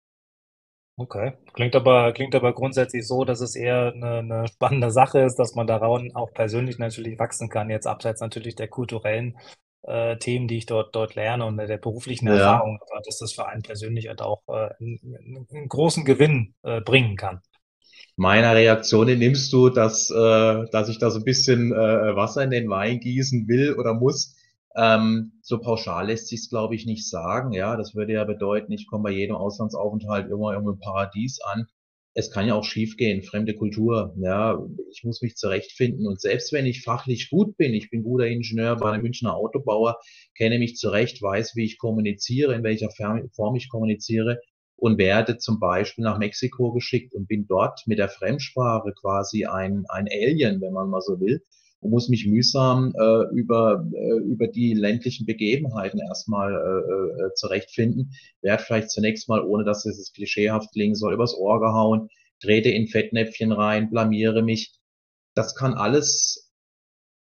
[0.98, 5.36] Okay, klingt aber, klingt aber grundsätzlich so, dass es eher eine, eine spannende Sache ist,
[5.36, 9.38] dass man daran auch persönlich natürlich wachsen kann, jetzt abseits natürlich der kulturellen
[9.86, 12.34] äh, Themen, die ich dort, dort lerne und der beruflichen ja.
[12.34, 17.16] Erfahrung, dass das für einen persönlich halt auch äh, einen, einen, großen Gewinn äh, bringen
[17.16, 17.40] kann.
[18.16, 22.50] Meiner Reaktion nimmst du, dass, äh, dass ich da so ein bisschen äh, Wasser in
[22.50, 24.36] den Wein gießen will oder muss.
[24.76, 27.52] Ähm, so pauschal lässt sich es, glaube ich, nicht sagen.
[27.52, 31.66] Ja, das würde ja bedeuten, ich komme bei jedem Auslandsaufenthalt immer irgendwo im Paradies an
[32.14, 34.14] es kann ja auch schiefgehen, fremde Kultur.
[34.18, 36.06] Ja, ich muss mich zurechtfinden.
[36.06, 39.98] Und selbst wenn ich fachlich gut bin, ich bin guter Ingenieur bei einem Münchner Autobauer,
[40.36, 44.40] kenne mich zurecht, weiß, wie ich kommuniziere, in welcher Form ich kommuniziere
[44.76, 49.84] und werde zum Beispiel nach Mexiko geschickt und bin dort mit der Fremdsprache quasi ein,
[49.88, 51.42] ein Alien, wenn man mal so will
[51.84, 58.12] und muss mich mühsam äh, über, äh, über die ländlichen Begebenheiten erstmal äh, äh, zurechtfinden.
[58.40, 62.08] Werd vielleicht zunächst mal, ohne dass es klischeehaft klingen soll, übers Ohr gehauen,
[62.40, 64.72] trete in Fettnäpfchen rein, blamiere mich.
[65.34, 66.43] Das kann alles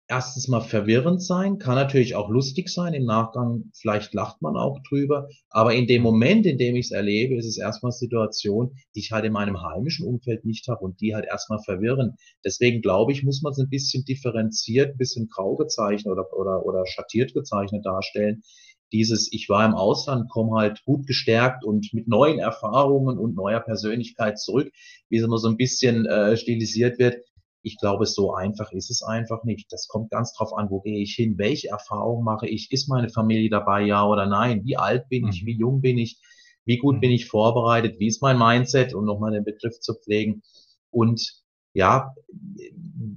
[0.08, 2.94] erstens mal verwirrend sein, kann natürlich auch lustig sein.
[2.94, 5.30] Im Nachgang vielleicht lacht man auch drüber.
[5.50, 9.12] Aber in dem Moment, in dem ich es erlebe, ist es erstmal Situation, die ich
[9.12, 12.16] halt in meinem heimischen Umfeld nicht habe und die halt erstmal verwirren.
[12.44, 16.66] Deswegen glaube ich, muss man es ein bisschen differenziert, ein bisschen grau gezeichnet oder, oder,
[16.66, 18.44] oder schattiert gezeichnet darstellen.
[18.92, 23.62] Dieses, ich war im Ausland, komme halt gut gestärkt und mit neuen Erfahrungen und neuer
[23.62, 24.72] Persönlichkeit zurück,
[25.10, 27.16] wie es immer so ein bisschen äh, stilisiert wird
[27.64, 29.72] ich glaube, so einfach ist es einfach nicht.
[29.72, 33.10] Das kommt ganz drauf an, wo gehe ich hin, welche Erfahrungen mache ich, ist meine
[33.10, 35.48] Familie dabei, ja oder nein, wie alt bin ich, mhm.
[35.48, 36.20] wie jung bin ich,
[36.66, 37.16] wie gut bin mhm.
[37.16, 40.44] ich vorbereitet, wie ist mein Mindset, um nochmal den Begriff zu pflegen.
[40.92, 41.43] Und
[41.74, 42.14] ja,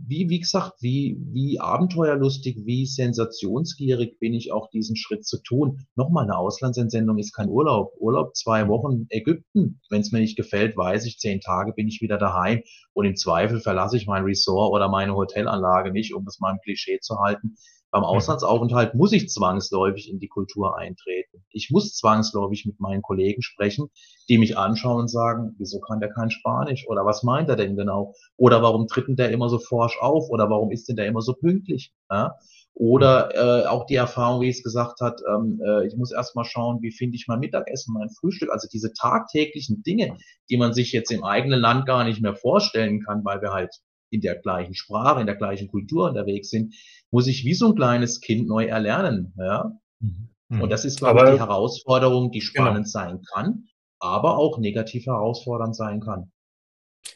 [0.08, 5.86] wie, wie gesagt, wie, wie abenteuerlustig, wie sensationsgierig bin ich auch diesen Schritt zu tun.
[5.96, 7.92] Nochmal, eine Auslandsentsendung ist kein Urlaub.
[7.98, 9.80] Urlaub zwei Wochen Ägypten.
[9.90, 13.16] Wenn es mir nicht gefällt, weiß ich, zehn Tage bin ich wieder daheim und im
[13.16, 17.18] Zweifel verlasse ich mein Resort oder meine Hotelanlage nicht, um es mal im Klischee zu
[17.18, 17.56] halten.
[17.90, 18.04] Beim.
[18.04, 21.44] Auslandsaufenthalt muss ich zwangsläufig in die Kultur eintreten.
[21.50, 23.88] Ich muss zwangsläufig mit meinen Kollegen sprechen,
[24.28, 26.86] die mich anschauen und sagen, wieso kann der kein Spanisch?
[26.88, 28.14] Oder was meint er denn genau?
[28.36, 30.28] Oder warum tritt denn der immer so forsch auf?
[30.30, 31.92] Oder warum ist denn der immer so pünktlich?
[32.10, 32.36] Ja?
[32.78, 33.64] Oder mhm.
[33.64, 36.92] äh, auch die Erfahrung, wie es gesagt hat, ähm, äh, ich muss erstmal schauen, wie
[36.92, 38.50] finde ich mein Mittagessen, mein Frühstück.
[38.52, 40.18] Also diese tagtäglichen Dinge,
[40.50, 43.74] die man sich jetzt im eigenen Land gar nicht mehr vorstellen kann, weil wir halt
[44.10, 46.74] in der gleichen Sprache, in der gleichen Kultur unterwegs sind,
[47.10, 49.34] muss ich wie so ein kleines Kind neu erlernen.
[49.38, 49.72] Ja?
[50.00, 50.60] Mhm.
[50.60, 52.50] Und das ist, glaube ich, die Herausforderung, die genau.
[52.50, 52.88] spannend genau.
[52.88, 53.64] sein kann,
[53.98, 56.30] aber auch negativ herausfordernd sein kann.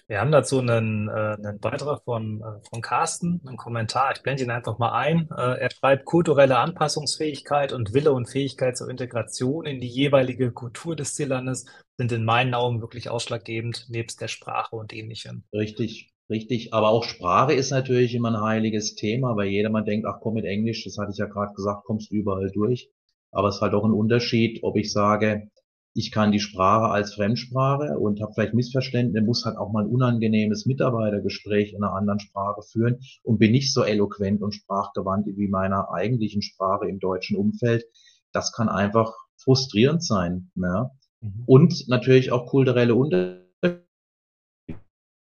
[0.06, 4.12] Wir haben dazu einen, äh, einen Beitrag von, äh, von Carsten, einen Kommentar.
[4.14, 5.28] Ich blende ihn einfach mal ein.
[5.36, 10.96] Äh, er schreibt, kulturelle Anpassungsfähigkeit und Wille und Fähigkeit zur Integration in die jeweilige Kultur
[10.96, 15.44] des Ziellandes sind in meinen Augen wirklich ausschlaggebend, nebst der Sprache und ähnlichem.
[15.52, 16.72] Richtig, richtig.
[16.72, 20.44] Aber auch Sprache ist natürlich immer ein heiliges Thema, weil jedermann denkt, ach komm mit
[20.44, 22.90] Englisch, das hatte ich ja gerade gesagt, kommst du überall durch.
[23.32, 25.50] Aber es ist halt auch ein Unterschied, ob ich sage,
[25.94, 29.90] ich kann die Sprache als Fremdsprache und habe vielleicht Missverständnisse, muss halt auch mal ein
[29.90, 35.48] unangenehmes Mitarbeitergespräch in einer anderen Sprache führen und bin nicht so eloquent und sprachgewandt wie
[35.48, 37.84] meiner eigentlichen Sprache im deutschen Umfeld.
[38.32, 40.50] Das kann einfach frustrierend sein.
[40.54, 40.92] Ja.
[41.20, 41.42] Mhm.
[41.46, 43.39] Und natürlich auch kulturelle Unterschiede.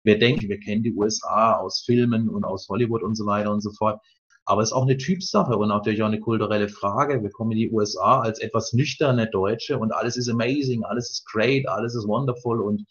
[0.03, 3.61] Wir denken, wir kennen die USA aus Filmen und aus Hollywood und so weiter und
[3.61, 4.01] so fort.
[4.45, 7.23] Aber es ist auch eine Typsache und natürlich auch eine kulturelle Frage.
[7.23, 11.25] Wir kommen in die USA als etwas nüchterne Deutsche und alles ist amazing, alles ist
[11.25, 12.85] great, alles ist wonderful und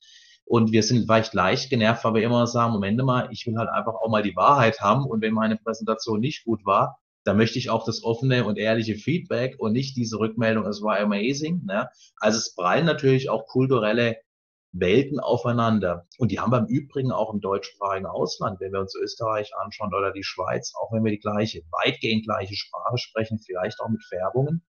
[0.44, 3.70] und wir sind vielleicht leicht genervt, weil wir immer sagen, Moment mal, ich will halt
[3.70, 7.58] einfach auch mal die Wahrheit haben und wenn meine Präsentation nicht gut war, dann möchte
[7.58, 11.62] ich auch das offene und ehrliche Feedback und nicht diese Rückmeldung, es war amazing.
[11.64, 11.88] Ne?
[12.18, 14.16] Also es prallen natürlich auch kulturelle
[14.72, 16.06] Welten aufeinander.
[16.18, 19.94] Und die haben wir im Übrigen auch im deutschsprachigen Ausland, wenn wir uns Österreich anschauen
[19.94, 24.02] oder die Schweiz, auch wenn wir die gleiche, weitgehend gleiche Sprache sprechen, vielleicht auch mit
[24.04, 24.64] Färbungen,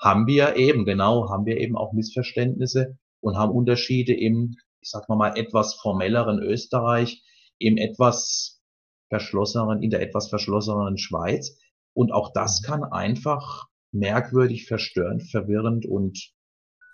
[0.00, 5.08] haben wir eben, genau, haben wir eben auch Missverständnisse und haben Unterschiede im, ich sag
[5.08, 7.24] mal mal, etwas formelleren Österreich,
[7.58, 8.62] im etwas
[9.08, 11.58] verschlosseneren, in der etwas verschlosseneren Schweiz.
[11.94, 16.32] Und auch das kann einfach merkwürdig, verstörend, verwirrend und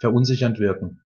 [0.00, 1.04] verunsichernd wirken.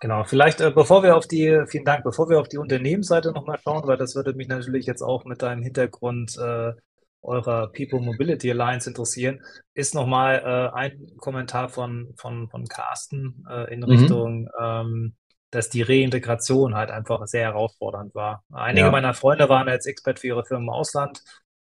[0.00, 3.58] Genau, vielleicht äh, bevor wir auf die, vielen Dank, bevor wir auf die Unternehmensseite nochmal
[3.62, 6.72] schauen, weil das würde mich natürlich jetzt auch mit deinem Hintergrund äh,
[7.22, 9.40] eurer People Mobility Alliance interessieren,
[9.74, 13.86] ist nochmal äh, ein Kommentar von, von, von Carsten äh, in mhm.
[13.86, 15.16] Richtung, ähm,
[15.50, 18.44] dass die Reintegration halt einfach sehr herausfordernd war.
[18.52, 18.92] Einige ja.
[18.92, 21.22] meiner Freunde waren als Expert für ihre Firmen im Ausland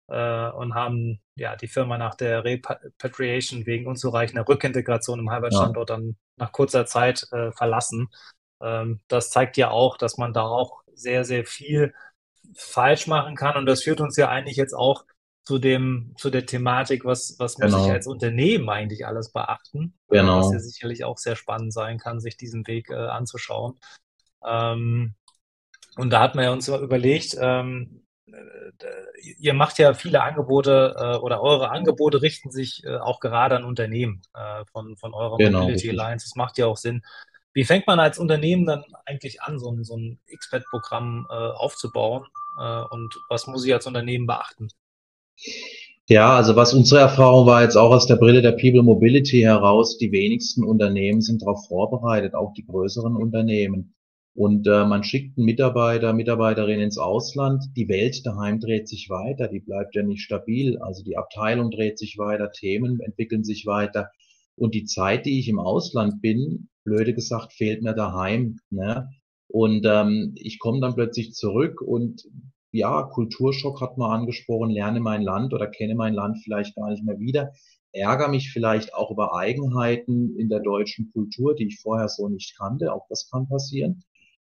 [0.08, 5.96] äh, und haben ja die Firma nach der Repatriation wegen unzureichender Rückintegration im Heimatstandort ja.
[5.96, 8.08] dann nach kurzer Zeit äh, verlassen.
[8.60, 11.94] Ähm, das zeigt ja auch, dass man da auch sehr, sehr viel
[12.54, 13.56] falsch machen kann.
[13.56, 15.04] Und das führt uns ja eigentlich jetzt auch
[15.44, 17.78] zu dem, zu der Thematik, was, was genau.
[17.78, 19.94] muss ich als Unternehmen eigentlich alles beachten?
[20.08, 20.40] Genau.
[20.40, 23.78] Was ja sicherlich auch sehr spannend sein kann, sich diesen Weg äh, anzuschauen.
[24.44, 25.14] Ähm,
[25.96, 28.07] und da hat man ja uns überlegt, ähm, äh,
[29.38, 33.64] ihr macht ja viele Angebote äh, oder eure Angebote richten sich äh, auch gerade an
[33.64, 36.00] Unternehmen äh, von, von eurer genau, Mobility richtig.
[36.00, 36.26] Alliance.
[36.26, 37.02] Das macht ja auch Sinn.
[37.52, 42.26] Wie fängt man als Unternehmen dann eigentlich an, so ein, so ein Expert-Programm äh, aufzubauen?
[42.60, 44.68] Äh, und was muss ich als Unternehmen beachten?
[46.08, 49.98] Ja, also was unsere Erfahrung war jetzt auch aus der Brille der People Mobility heraus,
[49.98, 53.94] die wenigsten Unternehmen sind darauf vorbereitet, auch die größeren Unternehmen.
[54.34, 57.64] Und äh, man schickt einen Mitarbeiter, Mitarbeiterin ins Ausland.
[57.76, 60.78] Die Welt daheim dreht sich weiter, die bleibt ja nicht stabil.
[60.78, 64.10] Also die Abteilung dreht sich weiter, Themen entwickeln sich weiter.
[64.54, 68.58] Und die Zeit, die ich im Ausland bin, blöde gesagt, fehlt mir daheim.
[68.70, 69.08] Ne?
[69.48, 72.22] Und ähm, ich komme dann plötzlich zurück und
[72.70, 77.02] ja, Kulturschock hat man angesprochen, lerne mein Land oder kenne mein Land vielleicht gar nicht
[77.02, 77.52] mehr wieder,
[77.92, 82.58] ärgere mich vielleicht auch über Eigenheiten in der deutschen Kultur, die ich vorher so nicht
[82.58, 82.92] kannte.
[82.92, 84.02] Auch das kann passieren.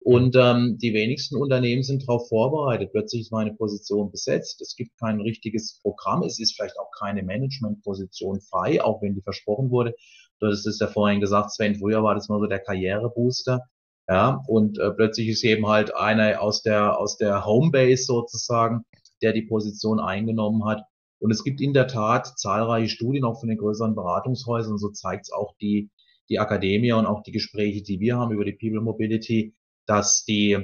[0.04, 2.90] Und ähm, die wenigsten Unternehmen sind darauf vorbereitet.
[2.90, 4.60] Plötzlich ist meine Position besetzt.
[4.60, 6.24] Es gibt kein richtiges Programm.
[6.24, 9.94] Es ist vielleicht auch keine Managementposition frei, auch wenn die versprochen wurde.
[10.40, 13.60] Du hast es ja vorhin gesagt, Sven, früher war das mal so der Karrierebooster.
[14.08, 18.84] Ja, und äh, plötzlich ist eben halt einer aus der, aus der Homebase sozusagen,
[19.22, 20.82] der die Position eingenommen hat.
[21.20, 24.78] Und es gibt in der Tat zahlreiche Studien auch von den größeren Beratungshäusern.
[24.78, 25.90] So zeigt es auch die,
[26.28, 29.54] die Akademie und auch die Gespräche, die wir haben über die People Mobility,
[29.86, 30.58] dass die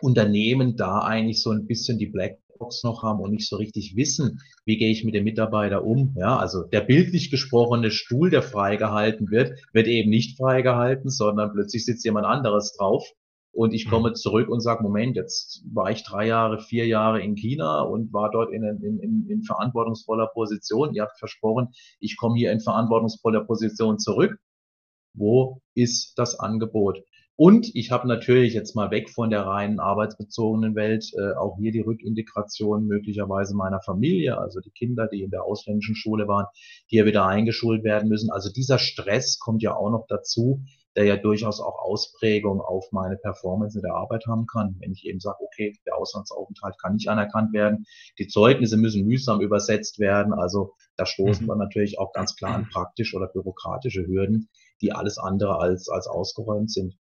[0.00, 4.40] Unternehmen da eigentlich so ein bisschen die Blackbox noch haben und nicht so richtig wissen,
[4.64, 6.14] wie gehe ich mit dem Mitarbeiter um.
[6.16, 11.84] Ja, also der bildlich gesprochene Stuhl, der freigehalten wird, wird eben nicht freigehalten, sondern plötzlich
[11.84, 13.06] sitzt jemand anderes drauf.
[13.54, 14.14] Und ich komme mhm.
[14.14, 18.30] zurück und sage, Moment, jetzt war ich drei Jahre, vier Jahre in China und war
[18.30, 20.94] dort in, in, in, in verantwortungsvoller Position.
[20.94, 21.68] Ihr habt versprochen,
[22.00, 24.38] ich komme hier in verantwortungsvoller Position zurück.
[25.12, 27.02] Wo ist das Angebot?
[27.36, 31.72] Und ich habe natürlich jetzt mal weg von der reinen arbeitsbezogenen Welt äh, auch hier
[31.72, 36.46] die Rückintegration möglicherweise meiner Familie, also die Kinder, die in der ausländischen Schule waren,
[36.86, 38.30] hier wieder eingeschult werden müssen.
[38.30, 40.62] Also dieser Stress kommt ja auch noch dazu,
[40.94, 44.76] der ja durchaus auch Ausprägung auf meine Performance in der Arbeit haben kann.
[44.80, 47.86] Wenn ich eben sage, okay, der Auslandsaufenthalt kann nicht anerkannt werden,
[48.18, 50.34] die Zeugnisse müssen mühsam übersetzt werden.
[50.34, 51.48] Also da stoßen mhm.
[51.48, 54.50] wir natürlich auch ganz klar an praktische oder bürokratische Hürden,
[54.82, 56.98] die alles andere als, als ausgeräumt sind.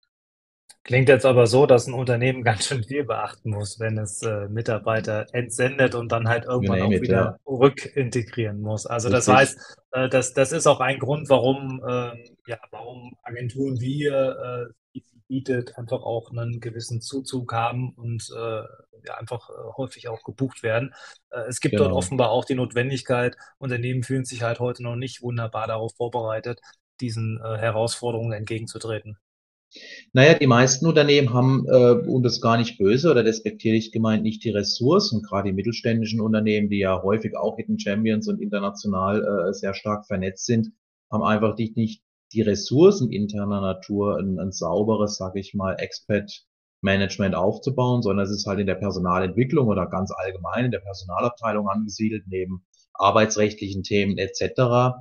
[0.86, 4.48] Klingt jetzt aber so, dass ein Unternehmen ganz schön viel beachten muss, wenn es, äh,
[4.48, 7.30] Mitarbeiter entsendet und dann halt irgendwann auch it, ja.
[7.30, 8.84] wieder rückintegrieren muss.
[8.86, 9.34] Also, das Richtig.
[9.34, 9.58] heißt,
[9.92, 14.72] äh, das das ist auch ein Grund, warum, ähm ja, warum Agenturen wie ihr, äh,
[14.94, 18.62] die sie bietet, einfach auch 'nen gewissen Zuzug haben und, äh,
[19.06, 20.94] ja, einfach, äh, häufig auch gebucht werden.
[21.30, 21.96] Äh, es gibt dort Genau.
[21.96, 26.60] offenbar auch die Notwendigkeit Unternehmen fühlen sich halt heute noch nicht wunderbar darauf vorbereitet,
[27.00, 29.16] diesen, äh, Herausforderungen entgegenzutreten.
[30.16, 34.22] Na ja, die meisten Unternehmen haben, äh, und das gar nicht böse oder despektierlich gemeint,
[34.22, 39.48] nicht die Ressourcen, grade die mittelständischen Unternehmen, die ja häufig auch Hidden Champions und international,
[39.48, 40.68] äh, sehr stark vernetzt sind,
[41.10, 47.34] haben einfach die nicht die Ressourcen interner Natur, 'n 'n sauberes, sage ich mal, Expat-Management
[47.34, 52.24] aufzubauen, sondern es ist halt in der Personalentwicklung oder ganz allgemein in der Personalabteilung angesiedelt,
[52.28, 55.00] neben arbeitsrechtlichen Themen et cetera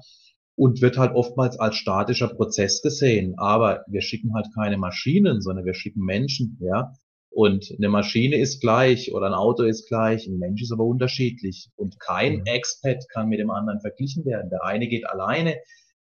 [0.55, 3.35] und wird halt oftmals als statischer Prozess gesehen.
[3.37, 6.93] Aber wir schicken halt keine Maschinen, sondern wir schicken Menschen, ja?
[7.31, 11.69] Und 'ne Maschine ist gleich oder 'n Auto ist gleich, 'n Mensch ist aber unterschiedlich.
[11.75, 12.45] Und kein Mhm.
[12.45, 14.49] Expat kann mit dem anderen verglichen werden.
[14.51, 15.55] Der eine geht alleine,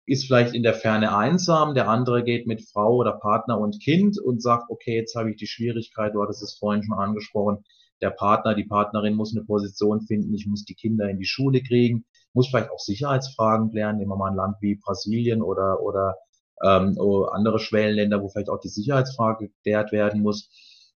[0.07, 4.19] ist vielleicht in der Ferne einsam, der andere geht mit Frau oder Partner und Kind
[4.19, 7.63] und sagt: „Okay, jetzt habe ich die Schwierigkeit“, du hattest es vorhin schon angesprochen,
[8.01, 11.61] der Partner, die Partnerin muss 'ne Position finden, ich muss die Kinder in die Schule
[11.63, 13.97] kriegen, muss vielleicht auch Sicherheitsfragen klären.
[13.97, 16.15] Nehmen wir mal 'n Land wie Brasilien oder oder,
[16.63, 16.97] ähm,
[17.33, 20.49] andere Schwellenländer, wo vielleicht auch die Sicherheitsfrage geklärt werden muss.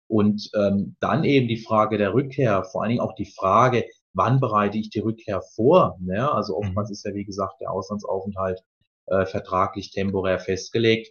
[0.08, 4.39] Und, ähm, dann eben die Frage der Rückkehr, vor allen Dingen auch die Frage: „Wann
[4.39, 6.60] bereite ich die Rückkehr vor?“ Ne, also Mhm.
[6.60, 8.62] oftmals ist ja, wie gesagt, der Auslandsaufenthalt,
[9.08, 11.10] äh, vertraglich temporär festgelegt.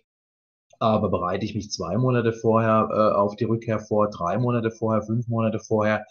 [0.80, 5.02] Aber bereite ich mich 2 Monate vorher, äh, auf die Rückkehr vor, 3 Monate vorher,
[5.02, 6.04] 5 Monate vorher?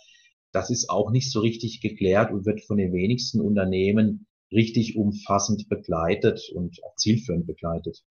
[0.54, 5.68] Das ist auch nicht so richtig geklärt und wird von den wenigsten Unternehmen richtig umfassend
[5.70, 8.04] begleitet und auch zielführend begleitet.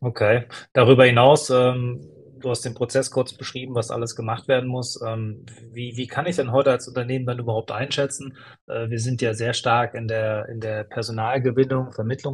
[0.00, 0.44] Okay.
[0.74, 2.06] Darüber hinaus, ähm,
[2.38, 5.00] du hast den Prozess kurz beschrieben, was alles gemacht werden muss.
[5.04, 9.22] Ähm, wie wie kann ich denn heute als Unternehmen dann überhaupt einschätzen äh, wir sind
[9.22, 11.92] ja sehr stark in der in der Personalgewinnung,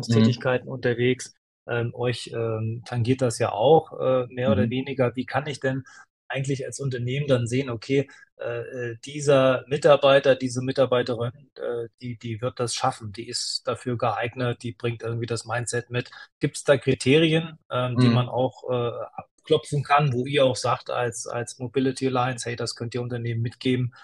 [0.08, 0.36] Mhm.
[0.38, 1.34] Vermittlungstätigkeiten unterwegs.
[1.68, 4.70] Ähm, euch, ähm, tangiert das ja auch, äh, mehr oder Mhm.
[4.70, 5.14] weniger.
[5.14, 5.84] Wie kann ich denn
[6.28, 8.08] eigentlich als Unternehmen dann sehen: „Okay,
[8.44, 13.98] äh, äh, dieser Mitarbeiter, diese Mitarbeiterin, äh, die die wird das schaffen, die ist dafür
[13.98, 18.30] geeignet, die bringt irgendwie das Mindset mit.“ Gibt's da Kriterien, ähm, die man Mhm.
[18.30, 22.94] auch, äh, abklopfen kann, wo ihr auch sagt als als Mobility Alliance: „Hey, das könnt
[22.94, 23.94] ihr Unternehmen mitgeben.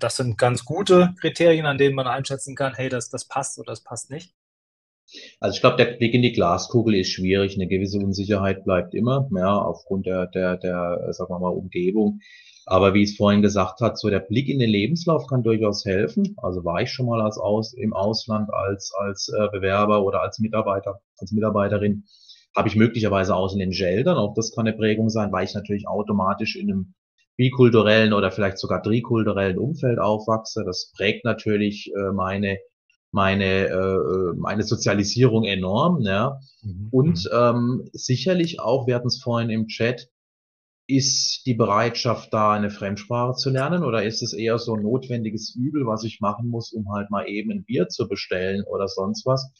[0.00, 3.72] Das sind ganz gute Kriterien, an denen man einschätzen kann: ‚Hey, das das passt oder
[3.72, 4.32] das passt nicht’?“
[5.42, 7.56] Also, ich glaube, der Blick in die Glaskugel ist schwierig.
[7.56, 12.20] 'Ne gewisse Unsicherheit bleibt immer, ja, aufgrund der der der, sagen wir mal, Umgebung.
[12.70, 16.34] Aber wie ich's vorhin gesagt habe, so der Blick in den Lebenslauf kann durchaus helfen.
[16.38, 20.38] Also, war ich schon mal als Aus im Ausland als als, äh, Bewerber oder als
[20.38, 22.04] Mitarbeiter als Mitarbeiterin,
[22.56, 26.56] habe ich möglicherweise ausländische Eltern, auch das kann 'ne Prägung sein, weil ich natürlich automatisch
[26.56, 26.94] in 'nem
[27.36, 30.64] bikulturellen oder vielleicht sogar trikulturellen Umfeld aufwachse.
[30.66, 32.58] Das prägt natürlich, äh, meine
[33.12, 36.38] meine, äh, meine Sozialisierung enorm, ja?
[36.62, 37.38] Mhm, Und, mhm.
[37.38, 40.08] ähm, sicherlich auch, wir hatten's vorhin im Chat,
[40.88, 45.54] ist die Bereitschaft da, 'ne Fremdsprache zu lernen oder ist es eher so 'n notwendiges
[45.56, 49.26] Übel, was ich machen muss, um halt mal eben 'n Bier zu bestellen oder sonst
[49.26, 49.52] was?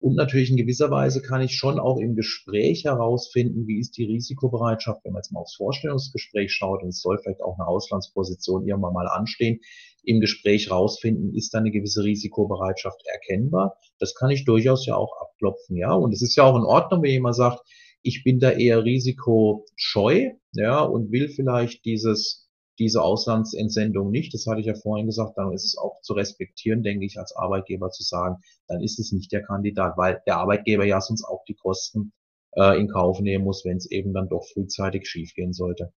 [0.00, 4.04] Und natürlich in gewisser Weise kann ich schon auch im Gespräch herausfinden, wie ist die
[4.06, 8.66] Risikobereitschaft, wenn man jetzt mal aufs Vorstellungsgespräch schaut und es soll vielleicht auch 'ne Auslandsposition
[8.66, 9.60] irgendwann mal anstehen,
[10.04, 13.76] im Gespräch rausfinden, ist da 'ne gewisse Risikobereitschaft erkennbar?
[14.00, 15.92] Das kann ich durchaus ja auch abklopfen, ja?
[15.94, 17.60] Und es ist ja auch in Ordnung, wenn jemand sagt:
[18.02, 24.60] „Ich bin da eher risikoscheu, ja, und will vielleicht dieses diese Auslandsentsendung nicht.“ Das hatte
[24.60, 28.02] ich ja vorhin gesagt, dann ist es auch zu respektieren, denke ich, als Arbeitgeber zu
[28.02, 28.36] sagen,
[28.66, 32.12] dann ist es nicht der Kandidat, weil der Arbeitgeber ja sonst auch die Kosten,
[32.56, 35.92] äh, in Kauf nehmen muss, wenn's eben dann doch frühzeitig schiefgehen sollte.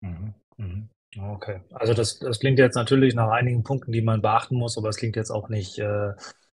[0.00, 0.88] Mhm, mhm.
[1.18, 1.60] Okay.
[1.70, 4.96] Also, das das klingt jetzt natürlich nach einigen Punkten, die man beachten muss, aber es
[4.96, 6.12] klingt jetzt auch nicht, äh,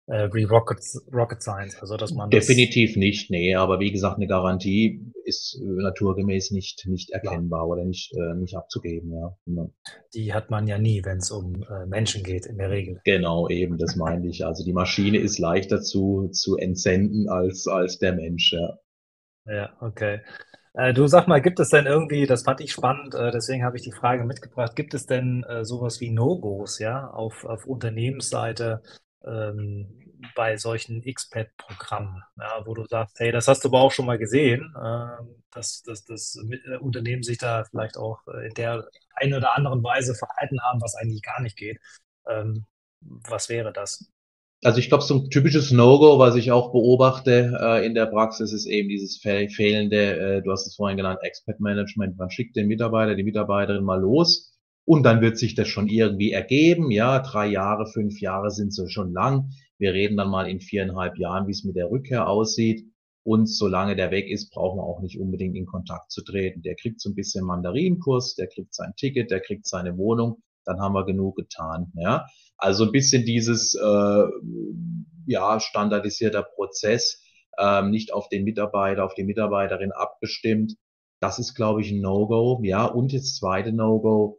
[0.09, 0.81] äh, wie Rocket
[1.13, 5.59] Rocket Science, also, dass man das Definitiv nicht, ne, aber wie gesagt, 'ne Garantie ist,
[5.63, 9.71] äh, naturgemäß nicht nicht erkennbar oder nicht äh, nicht abzugeben, ja, ne?
[10.15, 13.01] Die hat man ja nie, wenn's um, äh, Menschen geht in der Regel.
[13.05, 14.45] Genau, eben, das meinte ich.
[14.45, 18.79] Also, die Maschine ist leichter zu zu entsenden als als der Mensch, ja.
[19.47, 20.21] Ja, okay.
[20.75, 23.77] Äh, du sag mal, gibt es denn irgendwie das fand ich spannend, äh, deswegen habe
[23.77, 24.77] ich die Frage mitgebracht.
[24.77, 28.83] Gibt es denn, äh, so was wie No-Gos, ja, auf auf Unternehmensseite,
[29.29, 34.07] ähm, bei solchen Expat-Programmen, ja, wo du sagst: „Hey, das hast du aber auch schon
[34.07, 38.55] mal gesehen, ähm, dass dass das mit äh, Unternehmen sich da vielleicht auch, äh, in
[38.55, 41.79] der einen oder anderen Weise verhalten haben, was eigentlich gar nicht geht.“
[42.29, 42.67] Ähm,
[43.01, 44.11] was wäre das?
[44.65, 48.53] Also ich glaube, so ein typisches No-Go, was ich auch beobachte äh, in der Praxis,
[48.53, 52.19] ist eben dieses fehlende, äh, du hast es vorhin genannt, Expert-Management.
[52.19, 54.58] Man schickt den Mitarbeiter, die Mitarbeiterin mal los
[54.89, 56.91] und dann wird sich das schon irgendwie ergeben.
[56.91, 59.51] Ja, drei Jahre, fünf Jahre sind so schon lang.
[59.77, 62.91] Wir reden dann mal in viereinhalb Jahren, wie es mit der Rückkehr aussieht.
[63.23, 66.63] Und solange der weg ist, brauchen wir auch nicht unbedingt in Kontakt zu treten.
[66.63, 70.81] Der kriegt so ein bisschen Mandarinkurs, der kriegt sein Ticket, der kriegt seine Wohnung, dann
[70.81, 71.93] haben wir genug getan.
[71.95, 72.25] Ja,
[72.57, 74.25] also ein bisschen dieses äh,
[75.27, 77.23] ja standardisierter Prozess,
[77.59, 80.77] ähm, nicht auf den Mitarbeiter, auf die Mitarbeiterin abgestimmt.
[81.21, 82.63] Das ist, glaube ich, ein No-Go.
[82.63, 84.38] Ja, und das zweite No-Go,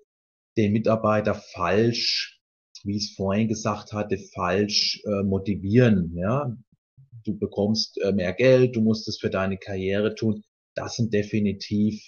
[0.59, 2.39] den Mitarbeiter falsch,
[2.83, 6.13] wie ich es vorhin gesagt hatte, falsch äh, motivieren.
[6.15, 6.55] Ja,
[7.25, 10.43] du bekommst äh, mehr Geld, du musst es für deine Karriere tun.
[10.75, 12.01] Das sind definitiv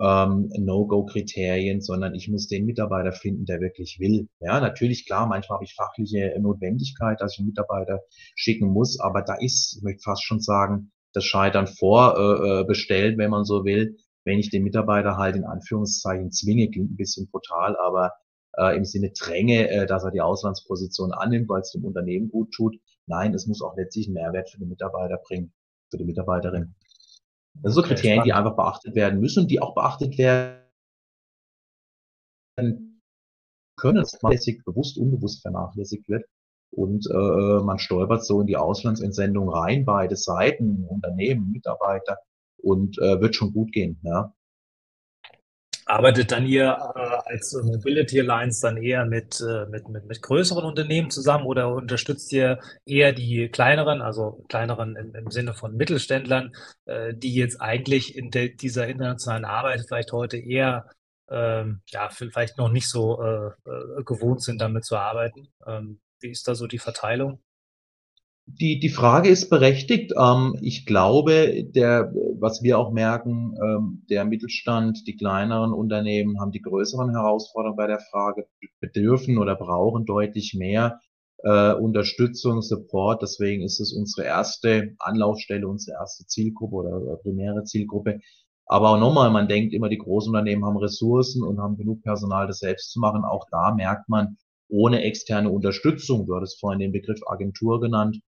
[0.00, 4.28] ähm, No-Go-Kriterien, sondern ich muss den Mitarbeiter finden, der wirklich will.
[4.40, 8.00] Ja, natürlich, klar, manchmal habe ich fachliche Notwendigkeit, dass ich einen Mitarbeiter
[8.34, 13.30] schicken muss, aber da ist, ich möchte fast schon sagen, das Scheitern vorbestellt, äh, wenn
[13.30, 13.96] man so will,
[14.26, 18.12] wenn ich den Mitarbeiter halt in Anführungszeichen zwinge, klingt ein bisschen brutal, aber
[18.58, 22.52] äh, im Sinne dränge, äh, dass er die Auslandsposition annimmt, weil es dem Unternehmen gut
[22.52, 22.76] tut.
[23.06, 25.52] Nein, es muss auch letztlich einen Mehrwert für den Mitarbeiter bringen,
[25.90, 26.74] für die Mitarbeiterin.
[27.62, 30.60] Das sind so Kriterien, die einfach beachtet werden müssen, die auch beachtet werden
[33.76, 36.24] können, dass vernachlässigt, bewusst, unbewusst vernachlässigt wird.
[36.70, 42.18] Und äh, man stolpert so in die Auslandsentsendung rein, beide Seiten, Unternehmen, Mitarbeiter,
[42.58, 43.98] und äh, wird schon gut gehen.
[44.02, 44.32] Ja.
[45.88, 50.64] Arbeitet dann ihr äh, als Mobility Alliance dann eher mit, äh, mit, mit, mit größeren
[50.64, 56.52] Unternehmen zusammen oder unterstützt ihr eher die kleineren, also kleineren im, im Sinne von Mittelständlern,
[56.86, 60.86] äh, die jetzt eigentlich in de, dieser internationalen Arbeit vielleicht heute eher
[61.30, 65.48] ähm, ja, vielleicht noch nicht so äh, äh, gewohnt sind, damit zu arbeiten?
[65.66, 67.42] Ähm, wie ist da so die Verteilung?
[68.48, 70.12] Die, die Frage ist berechtigt.
[70.16, 76.52] Ähm, ich glaube, der, was wir auch merken, ähm, der Mittelstand, die kleineren Unternehmen haben
[76.52, 78.46] die größeren Herausforderungen bei der Frage,
[78.80, 81.00] bedürfen oder brauchen deutlich mehr
[81.42, 83.20] äh, Unterstützung, Support.
[83.20, 88.20] Deswegen ist es unsere erste Anlaufstelle, unsere erste Zielgruppe oder primäre Zielgruppe.
[88.66, 92.46] Aber auch nochmal, man denkt immer, die großen Unternehmen haben Ressourcen und haben genug Personal,
[92.46, 93.24] das selbst zu machen.
[93.24, 94.36] Auch da merkt man,
[94.68, 98.20] ohne externe Unterstützung, du hattest vorhin den Begriff Agentur genannt,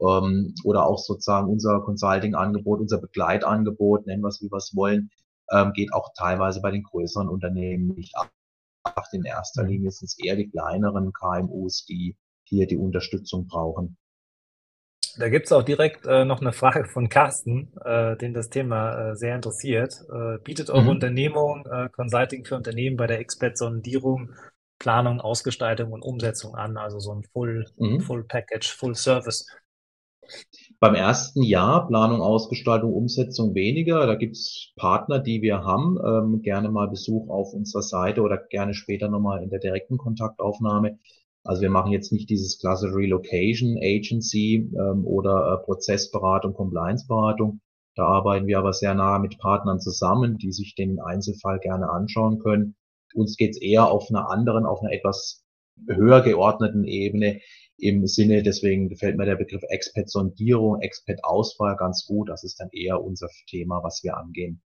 [0.00, 5.10] ähm, oder auch sozusagen unser Consulting-Angebot, unser Begleitangebot, nennen wir es wie wir es wollen,
[5.50, 8.30] ähm, geht auch teilweise bei den größeren Unternehmen nicht ab.
[9.12, 9.68] In erster mhm.
[9.70, 13.96] Linie sind es eher die kleineren KMUs, die hier die Unterstützung brauchen.
[15.16, 19.10] Da gibt es auch direkt äh, noch eine Frage von Carsten, äh, den das Thema
[19.10, 20.04] äh, sehr interessiert.
[20.12, 20.88] Äh, bietet eure mhm.
[20.88, 24.32] Unternehmung äh, Consulting für Unternehmen bei der Expert-Sondierung,
[24.78, 26.76] Planung, Ausgestaltung und Umsetzung an?
[26.76, 28.00] Also so ein Full, mhm.
[28.00, 29.46] Full Package, Full Service.
[30.80, 34.06] Beim ersten Jahr Planung, Ausgestaltung, Umsetzung weniger.
[34.06, 35.98] Da gibt's Partner, die wir haben.
[36.04, 40.98] Ähm, gerne mal Besuch auf unserer Seite oder gerne später nochmal in der direkten Kontaktaufnahme.
[41.44, 47.60] Also wir machen jetzt nicht dieses klassische Relocation Agency ähm, oder äh, Prozessberatung, Compliance-Beratung.
[47.96, 52.40] Da arbeiten wir aber sehr nah mit Partnern zusammen, die sich den Einzelfall gerne anschauen
[52.40, 52.76] können.
[53.14, 55.44] Uns geht's eher auf einer anderen, auf einer etwas
[55.86, 57.40] höher geordneten Ebene
[57.76, 62.28] im Sinne, deswegen gefällt mir der Begriff Expat-Sondierung, Expat-Auswahl ganz gut.
[62.28, 64.62] Das ist dann eher unser Thema, was wir angehen.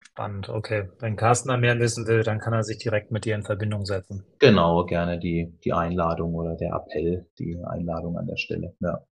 [0.00, 0.90] Spannend, okay.
[1.00, 3.84] Wenn Carsten da mehr wissen will, dann kann er sich direkt mit dir in Verbindung
[3.84, 4.24] setzen.
[4.38, 8.76] Genau, gerne die, die Einladung oder der Appell, die Einladung an der Stelle.
[8.80, 9.04] Ja.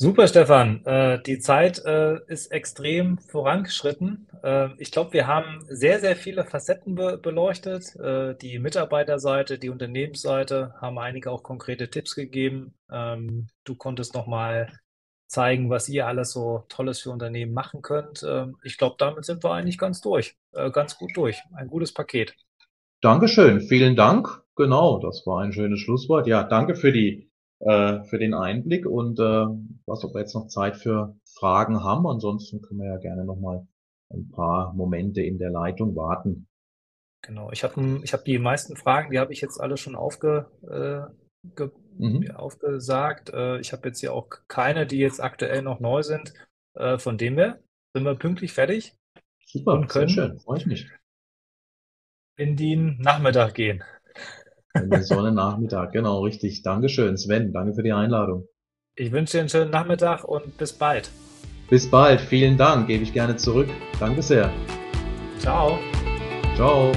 [0.00, 0.84] Super, Stefan.
[0.86, 4.28] Äh, die Zeit äh, ist extrem vorangeschritten.
[4.44, 7.96] Äh, ich glaube, wir haben sehr, sehr viele Facetten be beleuchtet.
[8.40, 12.74] Die Mitarbeiterseite, die Unternehmensseite haben einige auch konkrete Tipps gegeben.
[12.92, 14.72] Ähm, du konntest nochmal
[15.26, 18.24] zeigen, was ihr alles so Tolles für Unternehmen machen könnt.
[18.26, 21.42] Ähm, ich glaube, damit sind wir eigentlich ganz durch, ganz gut durch.
[21.56, 22.36] Ein gutes Paket.
[23.00, 24.42] Dankeschön, vielen Dank.
[24.54, 26.28] Genau, das war ein schönes Schlusswort.
[26.28, 27.27] Ja, danke für die
[27.60, 29.46] äh, für den Einblick und äh,
[29.86, 32.06] was, ob wir jetzt noch Zeit für Fragen haben.
[32.06, 33.66] Ansonsten können wir ja gerne noch mal
[34.10, 36.46] ein paar Momente in der Leitung warten.
[37.22, 40.46] Genau, ich habe ich hab die meisten Fragen, die habe ich jetzt alle schon aufge,
[40.62, 42.30] äh, ge, mhm.
[42.30, 43.30] aufgesagt.
[43.30, 46.32] Äh, ich habe jetzt hier auch keine, die jetzt aktuell noch neu sind.
[46.74, 47.58] Äh, von dem her
[47.92, 48.96] sind wir pünktlich fertig.
[49.44, 50.90] Super, und können sehr schön, freue ich mich.
[52.36, 53.82] In den Nachmittag gehen.
[54.74, 56.62] In der Sonne Nachmittag, genau, richtig.
[56.62, 57.52] Dankeschön, Sven.
[57.52, 58.46] Danke für die Einladung.
[58.94, 61.10] Ich wünsche dir einen schönen Nachmittag und bis bald.
[61.70, 63.68] Bis bald, vielen Dank, gebe ich gerne zurück.
[64.00, 64.50] Danke sehr.
[65.38, 65.78] Ciao.
[66.56, 66.92] Ciao.